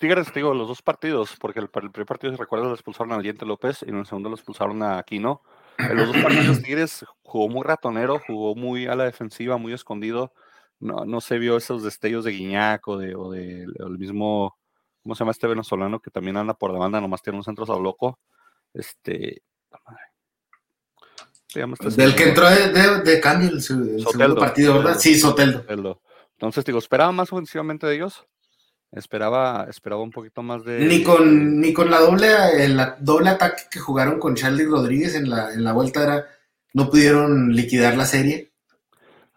[0.00, 3.18] Tigres, digo, los dos partidos, porque el, el primer partido, se recuerda, lo expulsaron a
[3.18, 5.42] Diente López y en el segundo lo expulsaron a Aquino.
[5.78, 10.32] En los dos partidos, Tigres jugó muy ratonero, jugó muy a la defensiva, muy escondido.
[10.80, 14.58] No, no se vio esos destellos de Guiñac o de, o de el mismo,
[15.02, 18.18] ¿cómo se llama este venezolano que también anda por demanda, nomás tiene un centro loco?
[18.72, 19.42] Este,
[21.96, 24.98] del que entró de, cambio el, segundo partido, ¿verdad?
[24.98, 26.00] Sí, Soteldo.
[26.32, 28.24] Entonces, digo, ¿esperaba más ofensivamente de ellos?
[28.92, 30.78] Esperaba, esperaba un poquito más de.
[30.80, 32.28] Ni con, ni con la doble,
[32.64, 36.26] el doble ataque que jugaron con Charlie Rodríguez en la, en la vuelta era,
[36.74, 38.52] no pudieron liquidar la serie.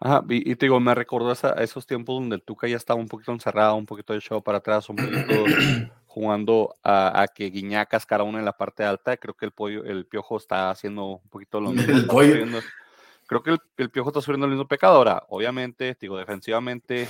[0.00, 3.08] Ajá, y, te digo, me recordó a esos tiempos donde el Tuca ya estaba un
[3.08, 5.44] poquito encerrado, un poquito de show para atrás, un poquito
[6.18, 9.16] jugando a, que Guiñac cascara uno en la parte alta.
[9.16, 12.18] Creo que el pollo, el piojo está haciendo un poquito lo mismo.
[13.26, 14.96] creo que el, piojo está sufriendo el mismo pecado.
[14.96, 17.08] Ahora, obviamente, digo, defensivamente,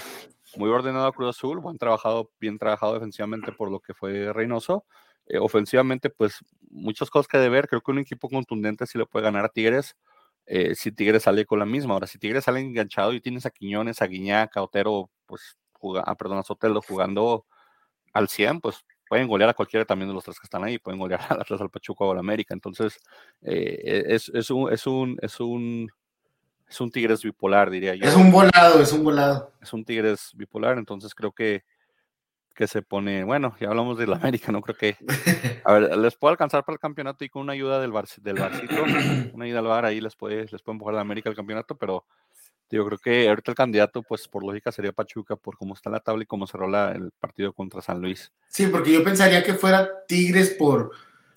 [0.56, 4.84] muy ordenado a Cruz Azul, buen trabajado, bien trabajado defensivamente por lo que fue Reynoso.
[5.26, 7.66] Eh, ofensivamente, pues muchas cosas que deber.
[7.66, 9.96] Creo que un equipo contundente sí le puede ganar a Tigres.
[10.44, 11.94] Eh, si Tigres sale con la misma.
[11.94, 15.56] Ahora, si Tigres sale enganchado y tienes a Quiñones, a Guiñac, a Otero, pues,
[16.04, 17.46] ah, perdón, a Sotelo jugando
[18.12, 21.00] al 100, pues pueden golear a cualquiera también de los tres que están ahí, pueden
[21.00, 22.54] golear al Atlas, al Pachuca o al América.
[22.54, 22.98] Entonces,
[23.42, 25.90] eh, es, un, es, un, es, un,
[26.68, 28.04] es un Tigres bipolar, diría yo.
[28.04, 29.52] Es un volado, es un volado.
[29.60, 31.64] Es un Tigres bipolar, entonces creo que,
[32.58, 34.96] que se pone, bueno, ya hablamos de la América, no creo que,
[35.64, 38.34] a ver, les puede alcanzar para el campeonato y con una ayuda del, bar, del
[38.34, 38.82] Barcito,
[39.32, 41.76] una ayuda al bar ahí les puede, les puede empujar a la América al campeonato,
[41.76, 42.04] pero
[42.70, 46.00] yo creo que ahorita el candidato, pues por lógica sería Pachuca, por cómo está la
[46.00, 48.32] tabla y cómo cerró la, el partido contra San Luis.
[48.48, 50.90] Sí, porque yo pensaría que fuera Tigres por,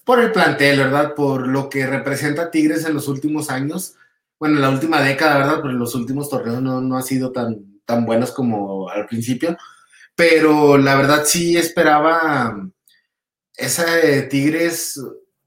[0.03, 1.15] por el plantel, ¿verdad?
[1.15, 3.95] Por lo que representa Tigres en los últimos años.
[4.39, 5.57] Bueno, en la última década, ¿verdad?
[5.61, 9.57] Pero en los últimos torneos no, no ha sido tan, tan buenos como al principio.
[10.15, 12.69] Pero la verdad sí esperaba
[13.55, 13.85] esa
[14.29, 14.99] Tigres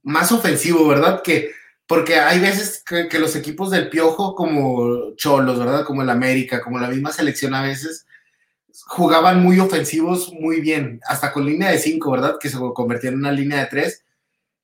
[0.03, 1.23] más ofensivo, ¿verdad?
[1.23, 1.51] Que
[1.87, 5.85] porque hay veces que, los equipos del Piojo, como Cholos, ¿verdad?
[5.85, 8.07] Como el América, como la misma selección a veces,
[8.87, 12.37] jugaban muy ofensivos muy bien, hasta con línea de cinco, ¿verdad?
[12.41, 14.05] Que se convirtió en una línea de tres.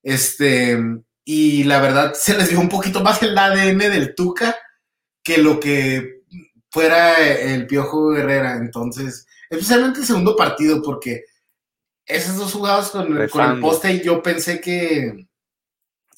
[0.02, 0.78] Este,
[1.24, 4.56] y la verdad se les dio un poquito más el ADN del Tuca
[5.22, 6.22] que lo que
[6.70, 8.56] fuera el Piojo Herrera.
[8.56, 11.24] Entonces, especialmente el segundo partido, porque
[12.06, 15.28] esos dos jugados con, con el poste, yo pensé que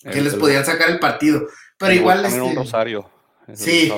[0.02, 1.46] que les podían sacar el partido.
[1.78, 2.24] Pero igual.
[2.24, 3.08] Este, un rosario.
[3.54, 3.92] Sí.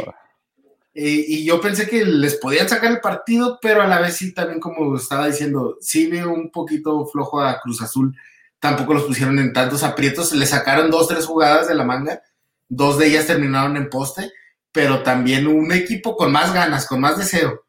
[0.94, 4.60] Y, yo pensé que les podían sacar el partido, pero a la vez sí, también
[4.60, 8.16] como estaba diciendo, sí veo un poquito flojo a Cruz Azul.
[8.60, 10.32] Tampoco los pusieron en tantos aprietos.
[10.32, 12.22] Le sacaron dos, tres jugadas de la manga.
[12.68, 14.32] Dos de ellas terminaron en poste,
[14.72, 17.64] pero también un equipo con más ganas, con más deseo.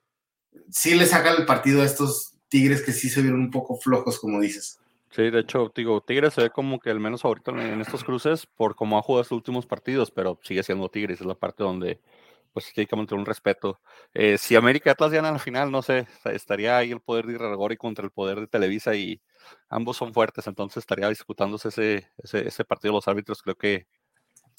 [0.71, 4.19] Sí le sacan el partido a estos Tigres que sí se vieron un poco flojos,
[4.19, 4.79] como dices.
[5.15, 8.45] Sí, de hecho, digo, Tigres se ve como que el menos favorito en, estos cruces
[8.45, 12.01] por cómo ha jugado estos últimos partidos, pero sigue siendo Tigres, es la parte donde
[12.51, 13.79] pues tiene que mantener un respeto.
[14.13, 17.33] Eh, si América y Atlas ganan la final, no sé, estaría ahí el poder de
[17.35, 19.21] Irragori contra el poder de Televisa y
[19.69, 23.87] ambos son fuertes, entonces estaría disputándose ese, ese, ese partido los árbitros, creo que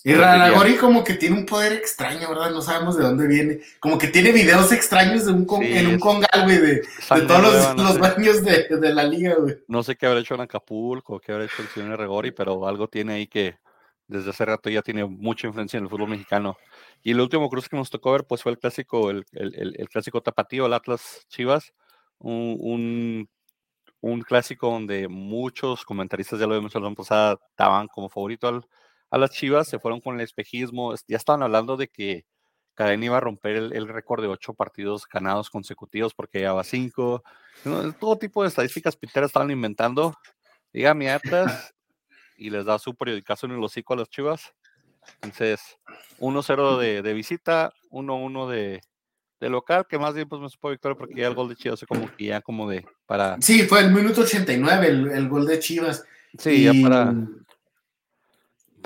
[0.04, 2.50] y Ranagori como que tiene un poder extraño, ¿verdad?
[2.50, 3.60] No sabemos de dónde viene.
[3.80, 6.82] Como que tiene videos extraños de un en un congal, güey, de,
[7.26, 9.56] todos los, baños de, la liga, güey.
[9.66, 12.86] No sé qué habrá hecho en Acapulco, qué habrá hecho el señor Regori, pero algo
[12.86, 13.56] tiene ahí que
[14.06, 16.56] desde hace rato ya tiene mucha influencia en el fútbol mexicano.
[17.02, 20.22] Y el último cruz que nos tocó ver, pues fue el clásico, el, el, clásico
[20.22, 21.72] tapatío, el Atlas Chivas,
[22.18, 23.28] un,
[24.00, 28.64] un, clásico donde muchos comentaristas, ya lo vimos la pasada, daban como favorito al
[29.10, 32.24] a las Chivas, se fueron con el espejismo, ya estaban hablando de que
[32.74, 37.22] Cadena iba a romper el, récord de ocho partidos ganados consecutivos porque llevaba cinco,
[37.98, 40.14] todo tipo de estadísticas piteras estaban inventando,
[40.72, 41.74] diga mi Atlas
[42.36, 44.52] y les da su periodicazo en el hocico a las Chivas,
[45.22, 45.78] entonces
[46.18, 48.82] 1-0 de, de, visita, 1-1 de,
[49.40, 51.78] de local, que más bien pues me supo victoria porque ya el gol de Chivas
[51.78, 53.40] fue como que ya como de para...
[53.40, 56.04] Sí, fue el minuto 89 el, el gol de Chivas.
[56.38, 57.14] Sí, ya para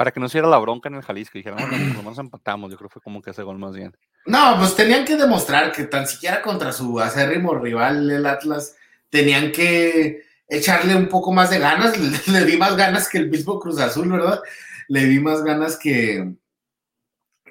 [0.01, 1.37] para que no se diera la bronca en el Jalisco.
[1.37, 2.71] Dijeron, bueno, nos empatamos.
[2.71, 3.95] Yo creo que fue como que ese gol más bien.
[4.25, 8.77] No, pues tenían que demostrar que tan siquiera contra su acérrimo rival, el Atlas,
[9.11, 11.99] tenían que echarle un poco más de ganas.
[12.29, 14.41] Le, di más ganas que el mismo Cruz Azul, ¿verdad?
[14.89, 16.33] Le di más ganas que,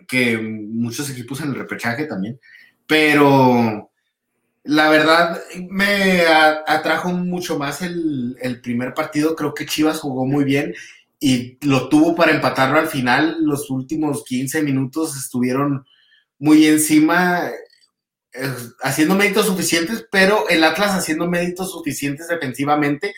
[0.08, 2.40] que muchos equipos en el repechaje también.
[2.88, 3.92] Pero
[4.64, 6.26] la verdad me
[6.66, 9.36] atrajo mucho más el, el primer partido.
[9.36, 10.74] Creo que Chivas jugó muy bien
[11.19, 13.38] y lo tuvo para empatarlo al final.
[13.41, 15.86] Los últimos 15 minutos estuvieron
[16.38, 17.49] muy encima,
[18.34, 23.13] eh, haciendo méritos suficientes, pero el Atlas haciendo méritos suficientes defensivamente.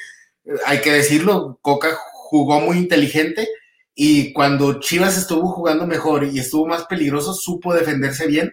[0.45, 3.47] Eh, hay que decirlo, Coca jugó muy inteligente
[3.93, 8.51] y cuando Chivas estuvo jugando mejor y estuvo más peligroso, supo defenderse bien.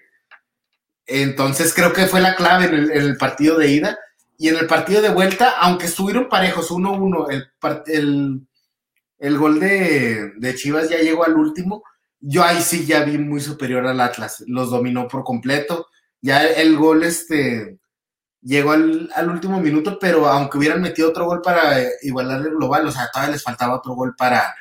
[1.06, 3.98] Entonces creo que fue la clave en el, partido de ida.
[4.37, 7.50] Y en el partido de vuelta, aunque estuvieron parejos 1-1, el,
[7.87, 8.40] el
[9.18, 11.83] el gol de, Chivas ya llegó al último.
[12.20, 14.44] Yo ahí sí ya vi muy superior al Atlas.
[14.46, 15.88] Los dominó por completo.
[16.20, 17.78] Ya el gol este
[18.40, 22.90] llegó al, último minuto, pero aunque hubieran metido otro gol para igualar el global, o
[22.90, 24.55] sea, todavía les faltaba otro gol para,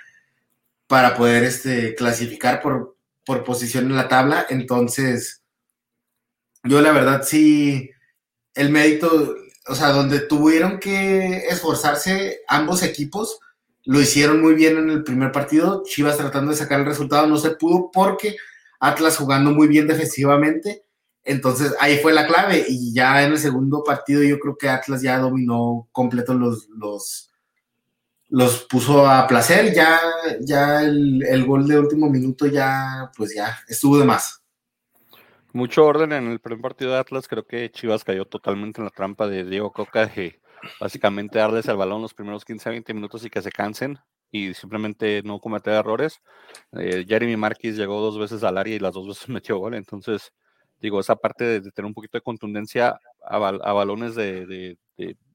[0.88, 4.46] para poder este, clasificar por, por posición en la tabla.
[4.50, 5.42] Entonces,
[6.64, 7.90] yo la verdad sí,
[8.56, 9.36] el mérito,
[9.68, 13.40] o sea, donde tuvieron que esforzarse ambos equipos,
[13.88, 15.82] lo hicieron muy bien en el primer partido.
[15.86, 18.36] Chivas tratando de sacar el resultado no se pudo porque
[18.82, 20.84] Atlas jugando muy bien defensivamente.
[21.24, 22.66] Entonces ahí fue la clave.
[22.68, 27.32] Y ya en el segundo partido yo creo que Atlas ya dominó completo los, los,
[28.28, 29.74] los puso a placer.
[29.74, 30.02] Ya,
[30.42, 34.37] ya el, el gol de último minuto ya, pues ya estuvo de más.
[35.58, 37.28] Mucho orden en el primer partido de Atlas.
[37.28, 40.06] Creo que Chivas cayó totalmente en la trampa de Diego Coca.
[40.06, 40.40] De
[40.80, 43.98] básicamente darles el balón los primeros 15 a 20 minutos y que se cansen.
[44.30, 46.22] y simplemente no cometer errores.
[46.74, 50.32] Eh, Jeremy Marquis llegó dos veces al área y las dos veces metió gol, entonces
[50.80, 54.78] digo, esa parte de, tener un poquito de contundencia a, balones de,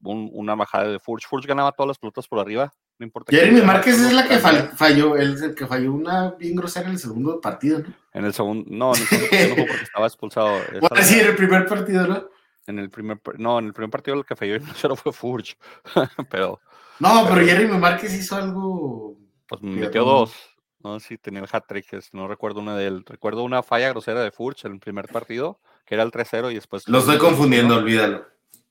[0.03, 1.27] una bajada de Furch.
[1.27, 2.71] Furch ganaba todas las pelotas por arriba,
[3.03, 3.35] no importa.
[3.35, 6.93] Jeremy Márquez es la que falló, él es el que falló una bien grosera en
[6.93, 7.93] el segundo partido, ¿no?
[8.13, 10.59] En el segundo, no, en el segundo partido no porque estaba expulsado.
[10.79, 12.29] Bueno, sí, en el primer partido, ¿no?
[12.65, 14.63] En el primer, no, en el primer partido el que falló el
[14.97, 15.57] fue Furch,
[16.29, 16.61] pero...
[16.99, 19.17] No, pero, Jeremy Márquez hizo algo...
[19.47, 20.33] Pues metió dos.
[20.81, 23.03] No sé si tenía el hat-trick, no recuerdo una de él.
[23.05, 26.55] Recuerdo una falla grosera de Furch en el primer partido, que era el 3-0 y
[26.55, 26.87] después...
[26.87, 28.25] Lo estoy confundiendo, olvídalo.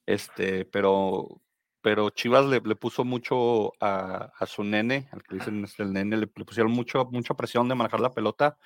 [0.07, 1.41] Este, pero,
[1.83, 6.26] pero Chivas le, puso mucho a, su nene, al que dicen este, el nene, le,
[6.28, 8.57] pusieron mucho, mucha presión de manejar la pelota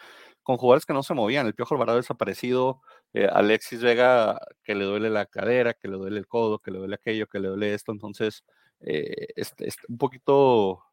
[0.42, 1.46] con jugadores que no se movían.
[1.46, 2.82] El Piojo Alvarado desaparecido,
[3.14, 6.78] eh, Alexis Vega que le duele la cadera, que le duele el codo, que le
[6.78, 7.90] duele aquello, que le duele esto.
[7.92, 8.44] Entonces,
[8.80, 10.84] eh, este, este, un poquito,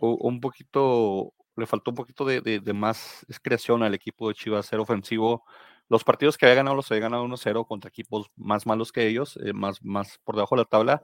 [0.00, 5.44] un poquito le faltó un poquito de, más creación al equipo de Chivas, ser ofensivo.
[5.88, 9.38] Los partidos que había ganado los había ganado 1-0 contra equipos más malos que ellos,
[9.42, 11.02] eh, más, más por debajo de la tabla.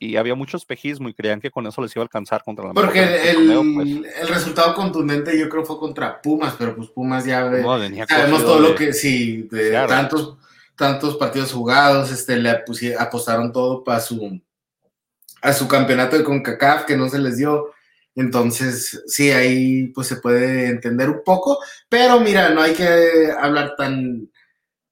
[0.00, 2.72] Y había mucho espejismo y creían que con eso les iba a alcanzar contra la
[2.72, 3.88] Porque el, pues.
[4.20, 7.48] el, resultado contundente yo creo fue contra Pumas, pero pues Pumas ya
[8.08, 10.38] sabemos todo lo que sí, de tantos,
[10.74, 12.64] tantos partidos jugados, este, le
[12.98, 14.40] apostaron todo para su
[15.42, 17.72] a su campeonato de CONCACAF que no se les dio
[18.16, 21.58] entonces, sí, ahí pues se puede entender un poco,
[21.88, 24.30] pero mira, no hay que hablar tan,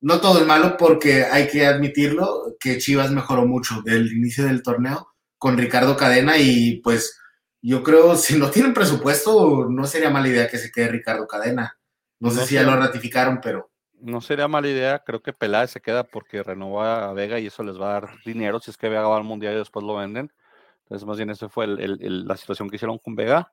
[0.03, 4.63] no todo es malo porque hay que admitirlo que Chivas mejoró mucho del inicio del
[4.63, 7.19] torneo con Ricardo Cadena y pues
[7.63, 11.79] yo creo si no tienen presupuesto no sería mala idea que se quede Ricardo Cadena.
[12.21, 13.71] No, sé si ya lo ratificaron, pero...
[14.01, 17.63] No sería mala idea, creo que Peláez se queda porque renova a Vega y eso
[17.63, 19.97] les va a dar dinero si es que Vega va al Mundial y después lo
[19.97, 20.31] venden.
[20.85, 23.51] Entonces, más bien, esa fue la situación que hicieron con Vega.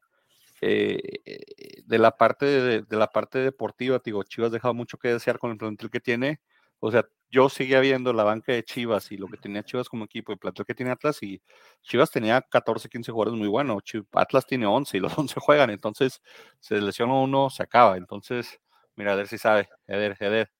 [0.61, 5.51] Eh, de, la parte de, la parte deportiva, digo, Chivas dejado mucho que desear con
[5.51, 6.39] el plantel que tiene.
[6.79, 10.05] O sea, yo seguía viendo la banca de Chivas y lo que tenía Chivas como
[10.05, 11.41] equipo, el plantel que tiene Atlas, y
[11.84, 13.84] Chivas tenía 14, 15 jugadores muy buenos.
[14.13, 16.21] Atlas tiene 11 y los 11 juegan, entonces
[16.59, 17.97] se lesiona uno, se acaba.
[17.97, 18.59] Entonces,
[18.95, 19.69] mira, a ver si sabe.
[19.88, 20.51] Eder, Eder,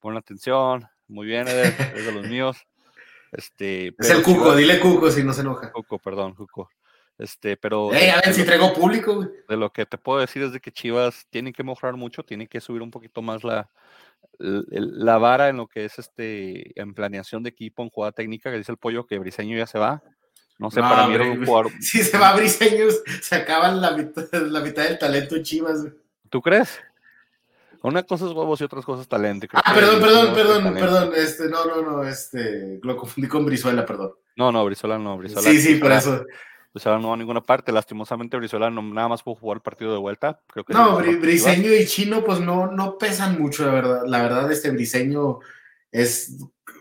[0.00, 0.86] pon atención.
[1.08, 2.56] Muy bien, Eder, es de los míos.
[3.32, 5.72] Este, es el Cuco, dile Cuco si no se enoja.
[5.72, 6.70] Cuco, perdón, Cuco.
[7.18, 7.90] Este, pero.
[7.92, 10.72] Hey, a ver si traigo público, De lo que te puedo decir es de que
[10.72, 13.68] Chivas tienen que mejorar mucho, tienen que subir un poquito más la,
[14.38, 18.58] la vara en lo que es este en planeación de equipo, en jugada técnica, que
[18.58, 20.02] dice el pollo que Briseño ya se va.
[20.58, 21.70] No sé, para mí era un jugador.
[21.80, 22.86] Si se va Briseño,
[23.22, 25.86] se acaba la mitad, la mitad del talento en Chivas.
[26.30, 26.80] ¿Tú crees?
[27.82, 29.46] Una cosa es huevos y otras cosas talento.
[29.54, 31.12] ah, perdón, perdón, perdón, perdón.
[31.16, 34.12] Este, no, no, no, este, lo confundí con Brizuela, perdón.
[34.36, 35.50] No, no, Brizuela no, Brizuela.
[35.50, 36.24] Sí, sí, por eso.
[36.74, 37.72] Brizuela no va a ninguna parte.
[37.72, 40.40] Lastimosamente, Brizuela no, nada más pudo jugar el partido de vuelta.
[40.46, 44.02] Creo que no, Briseño y Chino, pues no, no pesan mucho, la verdad.
[44.06, 45.38] La verdad, este Briseño
[45.90, 46.36] es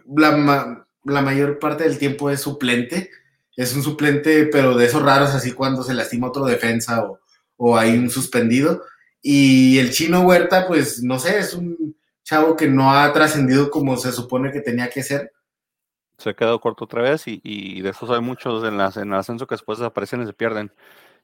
[0.06, 3.10] la, la mayor parte del tiempo es suplente.
[3.56, 7.20] Es un suplente, pero de esos raros, así cuando se lastima otro defensa o,
[7.58, 8.84] o hay un suspendido
[9.22, 13.97] y el chino Huerta, pues no sé, es un chavo que no ha trascendido como
[13.97, 15.32] se supone que tenía que ser.
[16.17, 19.55] Se ha quedado corto otra vez y, de eso hay muchos en el ascenso que
[19.55, 20.72] después desaparecen y se pierden.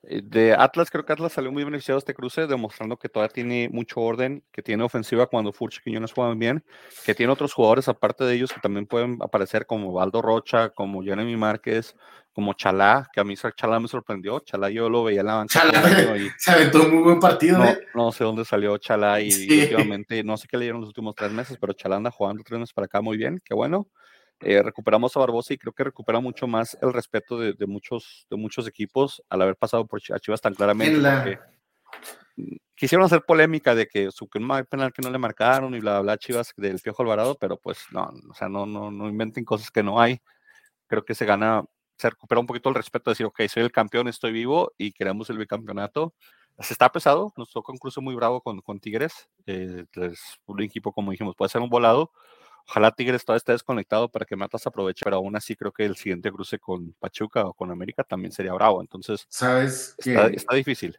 [0.04, 3.70] Eh, de Atlas, creo que Atlas salió muy beneficiado este cruce, demostrando que todavía tiene
[3.72, 6.64] mucho orden, que tiene ofensiva cuando Furch y Quiñones juegan bien,
[7.06, 11.04] que tiene otros jugadores aparte de ellos que también pueden aparecer como Valdo Rocha, como
[11.04, 11.96] Jeremy Márquez,
[12.36, 14.42] como Chalá, que a mí Chalá me sorprendió.
[14.42, 15.54] Chalá yo lo veía en la banca.
[15.54, 15.82] Chalá
[16.38, 17.58] se aventó un muy buen partido.
[17.60, 17.80] No, ¿eh?
[17.96, 19.30] no sé dónde salió Chalá y
[19.62, 22.60] últimamente, no sé qué le dieron los últimos tres meses, pero Chalá anda jugando tres
[22.60, 23.88] meses para acá muy bien, qué bueno.
[24.42, 28.36] Eh, recuperamos a Barbosa y creo que recupera mucho más el respeto de, muchos, de
[28.36, 31.40] muchos equipos al haber pasado por Chivas tan claramente.
[32.76, 36.54] Quisieron hacer polémica de que su penal que no le marcaron y bla, bla, Chivas
[36.58, 40.02] del Piojo Alvarado, pero pues no, o sea, no, no, no inventen cosas que no
[40.02, 40.20] hay.
[40.88, 41.64] Creo que se gana,
[41.98, 44.92] se recupera un poquito el respeto de decir, ok, soy el campeón, estoy vivo y
[44.92, 46.14] queremos el bicampeonato.
[46.60, 49.28] Se está pesado, nos toca un cruce muy bravo con, con Tigres.
[49.46, 52.12] Eh, es un equipo, como dijimos, puede ser un volado,
[52.68, 55.96] Ojalá Tigres todavía esté desconectado para que Matas aproveche, pero aún así creo que el
[55.96, 58.82] siguiente cruce con Pachuca o con América también sería bravo.
[58.82, 60.98] Entonces, sabes que está, difícil.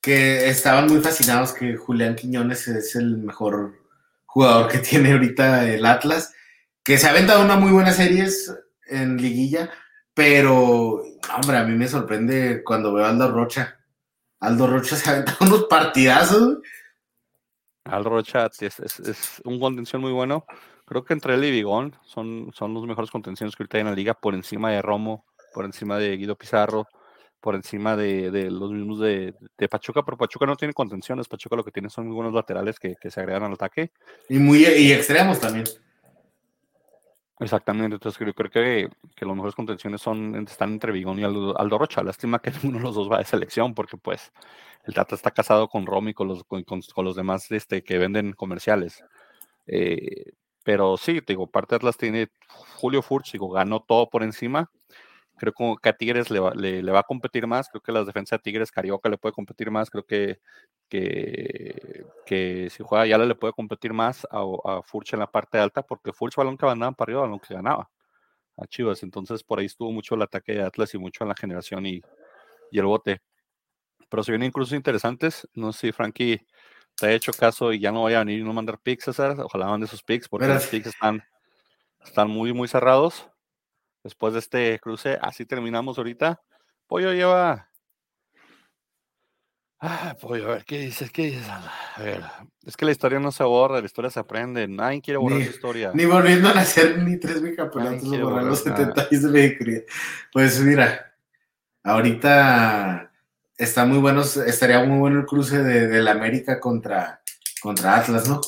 [0.00, 3.74] Que estaban muy fascinados que Julián Quiñones es el mejor
[4.26, 6.32] jugador que tiene ahorita el Atlas,
[6.82, 8.52] que se ha aventado una muy buena series
[8.88, 9.70] en liguilla,
[10.14, 11.02] pero
[11.36, 13.78] hombre, a mí me sorprende cuando veo a Aldo Rocha.
[14.40, 16.58] Aldo Rocha se ha aventado unos partidazos.
[17.84, 20.46] Aldo Rocha es, es un contención muy bueno
[20.86, 23.86] Creo que entre él y Vigón son, son los mejores contenciones que ahorita hay en
[23.86, 26.86] la liga, por encima de Romo, por encima de Guido Pizarro,
[27.40, 29.34] por encima de, los mismos de,
[29.70, 32.96] Pachuca, pero Pachuca no tiene contenciones, Pachuca lo que tiene son muy buenos laterales que,
[33.02, 33.92] se agregan al ataque.
[34.28, 35.64] Y muy y extremos también.
[37.44, 41.78] Exactamente, entonces creo, creo que, que las mejores contenciones son, están entre Vigón y Aldo,
[41.78, 42.02] Rocha.
[42.02, 44.32] Lástima que uno de los dos va de selección, porque pues
[44.84, 46.64] el Tata está casado con Romy y con los, con,
[47.04, 49.04] los demás este, que venden comerciales.
[49.66, 50.32] Eh,
[50.62, 52.28] pero sí, digo, parte de Atlas tiene
[52.76, 54.70] Julio Furch, digo, ganó todo por encima
[55.36, 57.68] Creo que a Tigres le va, le, va, a competir más.
[57.68, 59.90] Creo que las defensas de Tigres, Carioca le puede competir más.
[59.90, 60.38] Creo que,
[60.88, 65.58] que, que si juega Yala le puede competir más a, a, Furch en la parte
[65.58, 67.90] alta, porque Furch balón que mandaba para arriba, balón que ganaba
[68.56, 69.02] a Chivas.
[69.02, 72.00] Entonces por ahí estuvo mucho el ataque de Atlas y mucho en la generación y,
[72.70, 73.20] y el bote.
[74.08, 75.48] Pero se vienen incluso interesantes.
[75.54, 76.46] No sé si Frankie
[76.96, 79.36] te ha hecho caso y ya no vaya a venir y no mandar picks, César.
[79.40, 81.24] Ojalá mande sus picks porque los picks están,
[82.04, 83.28] están muy, muy cerrados
[84.04, 85.18] después de este cruce.
[85.20, 86.40] Así terminamos ahorita.
[86.86, 87.70] Pollo lleva.
[89.80, 91.10] Ah, Pollo, a ver, ¿qué dices?
[91.10, 91.48] ¿Qué dices?
[91.48, 92.22] A ver,
[92.64, 94.68] es que la historia no se borra, la historia se aprende.
[94.68, 95.90] Nadie quiere borrar ni, la historia.
[95.92, 99.82] Ni volviendo a nacer ni tres bicampeonatos borrar los 70 años de mediocridad.
[100.32, 101.14] Pues mira,
[101.82, 103.10] ahorita
[103.56, 107.22] está muy bueno, estaría muy bueno el cruce de, la América contra,
[107.60, 108.40] contra Atlas, ¿no?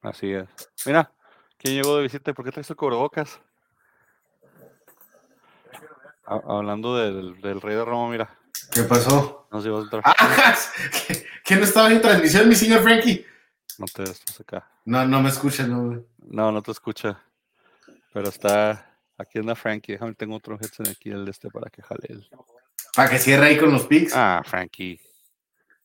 [0.00, 0.48] Así es.
[0.86, 1.10] Mira,
[1.58, 2.32] ¿quién llegó de visita?
[2.32, 3.40] ¿Por qué traes tu cubrebocas?
[6.26, 8.38] Hablando del, del, rey de Roma, mira.
[8.72, 9.46] ¿Qué pasó?
[9.50, 10.54] Nos llevó ¡Ah!
[11.44, 13.24] ¿Que no estaba en transmisión, mi señor Frankie?
[13.78, 14.68] No te estás acá.
[14.84, 16.02] No, no me escucha, no.
[16.18, 17.20] No, no te escucha.
[18.12, 18.96] Pero está.
[19.18, 19.92] Aquí anda Frankie.
[19.92, 22.28] Déjame, tengo otro headset aquí, el de este, para que jale él.
[22.94, 24.12] Para que cierre ahí con los pics.
[24.14, 25.00] Ah, Frankie.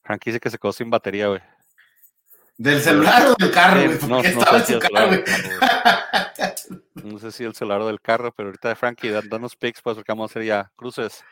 [0.04, 1.42] Frankie dice que se quedó sin batería, güey.
[2.58, 4.00] ¿Del celular o del carro, güey?
[4.08, 5.24] no, estaba en su carro, güey.
[7.10, 10.12] No sé si el celular del carro, pero ahorita de Frankie, danos pics, pues, porque
[10.12, 11.24] vamos a hacer ya cruces.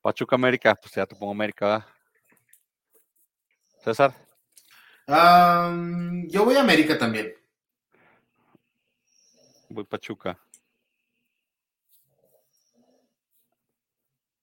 [0.00, 1.86] Pachuca América, pues ya te pongo América, ¿verdad?
[3.84, 4.14] César.
[6.26, 7.32] yo voy a América también.
[9.68, 10.36] Voy Pachuca.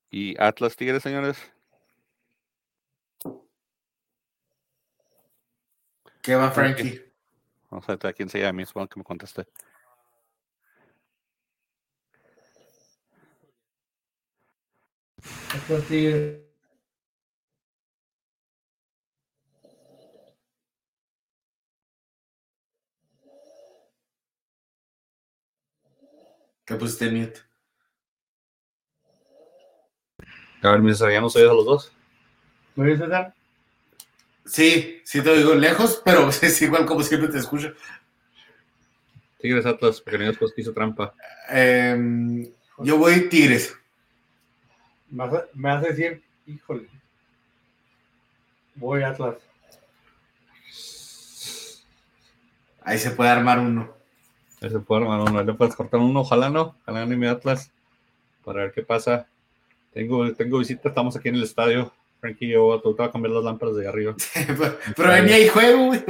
[0.09, 1.37] ¿Y Atlas Tigres, señores?
[6.21, 7.03] ¿Qué va, Frankie?
[7.69, 9.03] Vamos a ver a quién se llama, supongo que me
[15.67, 16.45] conteste.
[26.65, 27.39] ¿Qué pusiste mute?
[30.63, 31.91] A ver, mis ¿ya nos oyes a los dos?
[32.75, 33.33] ¿Me oyes, César?
[34.45, 37.73] Sí, sí te oigo lejos, pero es igual como siempre te escucho.
[39.39, 41.13] Tigres Atlas, pequeños que hizo trampa.
[41.49, 43.75] Em, yo voy Tigres.
[45.09, 46.87] Me vas a decir, híjole.
[48.75, 49.35] Voy Atlas.
[52.83, 53.91] Ahí se puede armar uno.
[54.61, 55.43] Ahí se puede armar uno.
[55.43, 56.75] Le puedes cortar uno, ojalá no.
[56.81, 57.71] Ojalá no mi Atlas.
[58.43, 59.27] Para ver qué pasa.
[59.93, 61.91] Tengo, tengo visita, estamos aquí en el estadio.
[62.25, 64.15] Frankie, yo te voy a cambiar las lámparas de arriba.
[64.97, 66.03] pero, venía y juego, güey.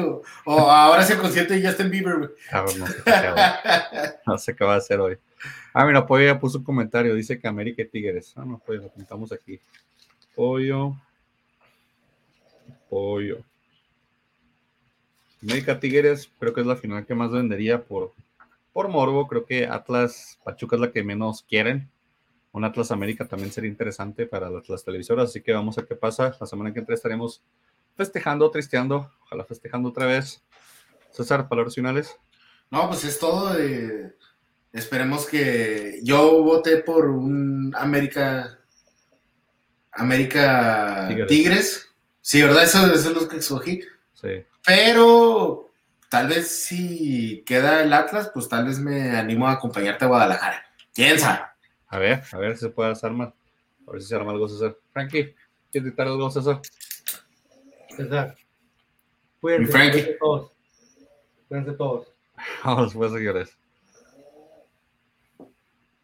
[0.46, 2.30] O ahora se consciente y ya está en Bieber, güey.
[2.54, 3.12] Ah, no, sé qué,
[4.26, 5.18] no sé qué va a hacer hoy.
[5.74, 8.32] Ah, mira, Pollo ya puso un comentario, dice que América y Tigres.
[8.38, 9.60] Ah, no, pues lo pintamos aquí.
[10.34, 10.96] Pollo.
[12.90, 13.40] Pollo.
[15.44, 18.14] América Tigres, creo que es la final que más vendería por,
[18.72, 19.28] por Morbo.
[19.28, 21.90] Creo que Atlas Pachuca es la que menos quieren.
[22.56, 25.96] Un Atlas América también sería interesante para las, televisoras, así que vamos a ver qué
[25.96, 26.34] pasa.
[26.40, 27.44] La semana que entra estaremos
[27.98, 30.42] festejando, tristeando, ojalá festejando otra vez.
[31.12, 32.18] César, palabras finales.
[32.72, 33.54] No, pues es todo.
[33.56, 34.16] de
[34.72, 38.58] Esperemos que yo voté por un América
[39.92, 41.94] América Tigres.
[42.22, 42.64] Sí, ¿verdad?
[42.64, 43.82] Eso, es lo que escogí.
[44.14, 44.46] Sí.
[44.66, 45.74] Pero
[46.10, 50.64] tal vez si queda el Atlas, pues tal vez me animo a acompañarte a Guadalajara.
[50.94, 51.55] ¿Quién sabe?
[51.96, 53.34] A ver, a ver si se puede armar.
[53.88, 54.76] A ver si se arma algo, César.
[54.92, 55.34] Frankie,
[55.72, 56.60] ¿quieres gritar algo, César?
[57.96, 58.36] César.
[59.40, 60.18] Cuídense, Frankie.
[60.20, 60.52] todos.
[61.48, 62.08] Cuídense todos.
[62.66, 63.58] Vamos, pues, señores.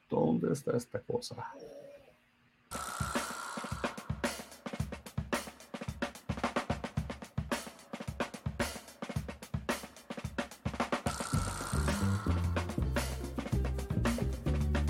[0.09, 1.35] ¿Dónde está esta cosa?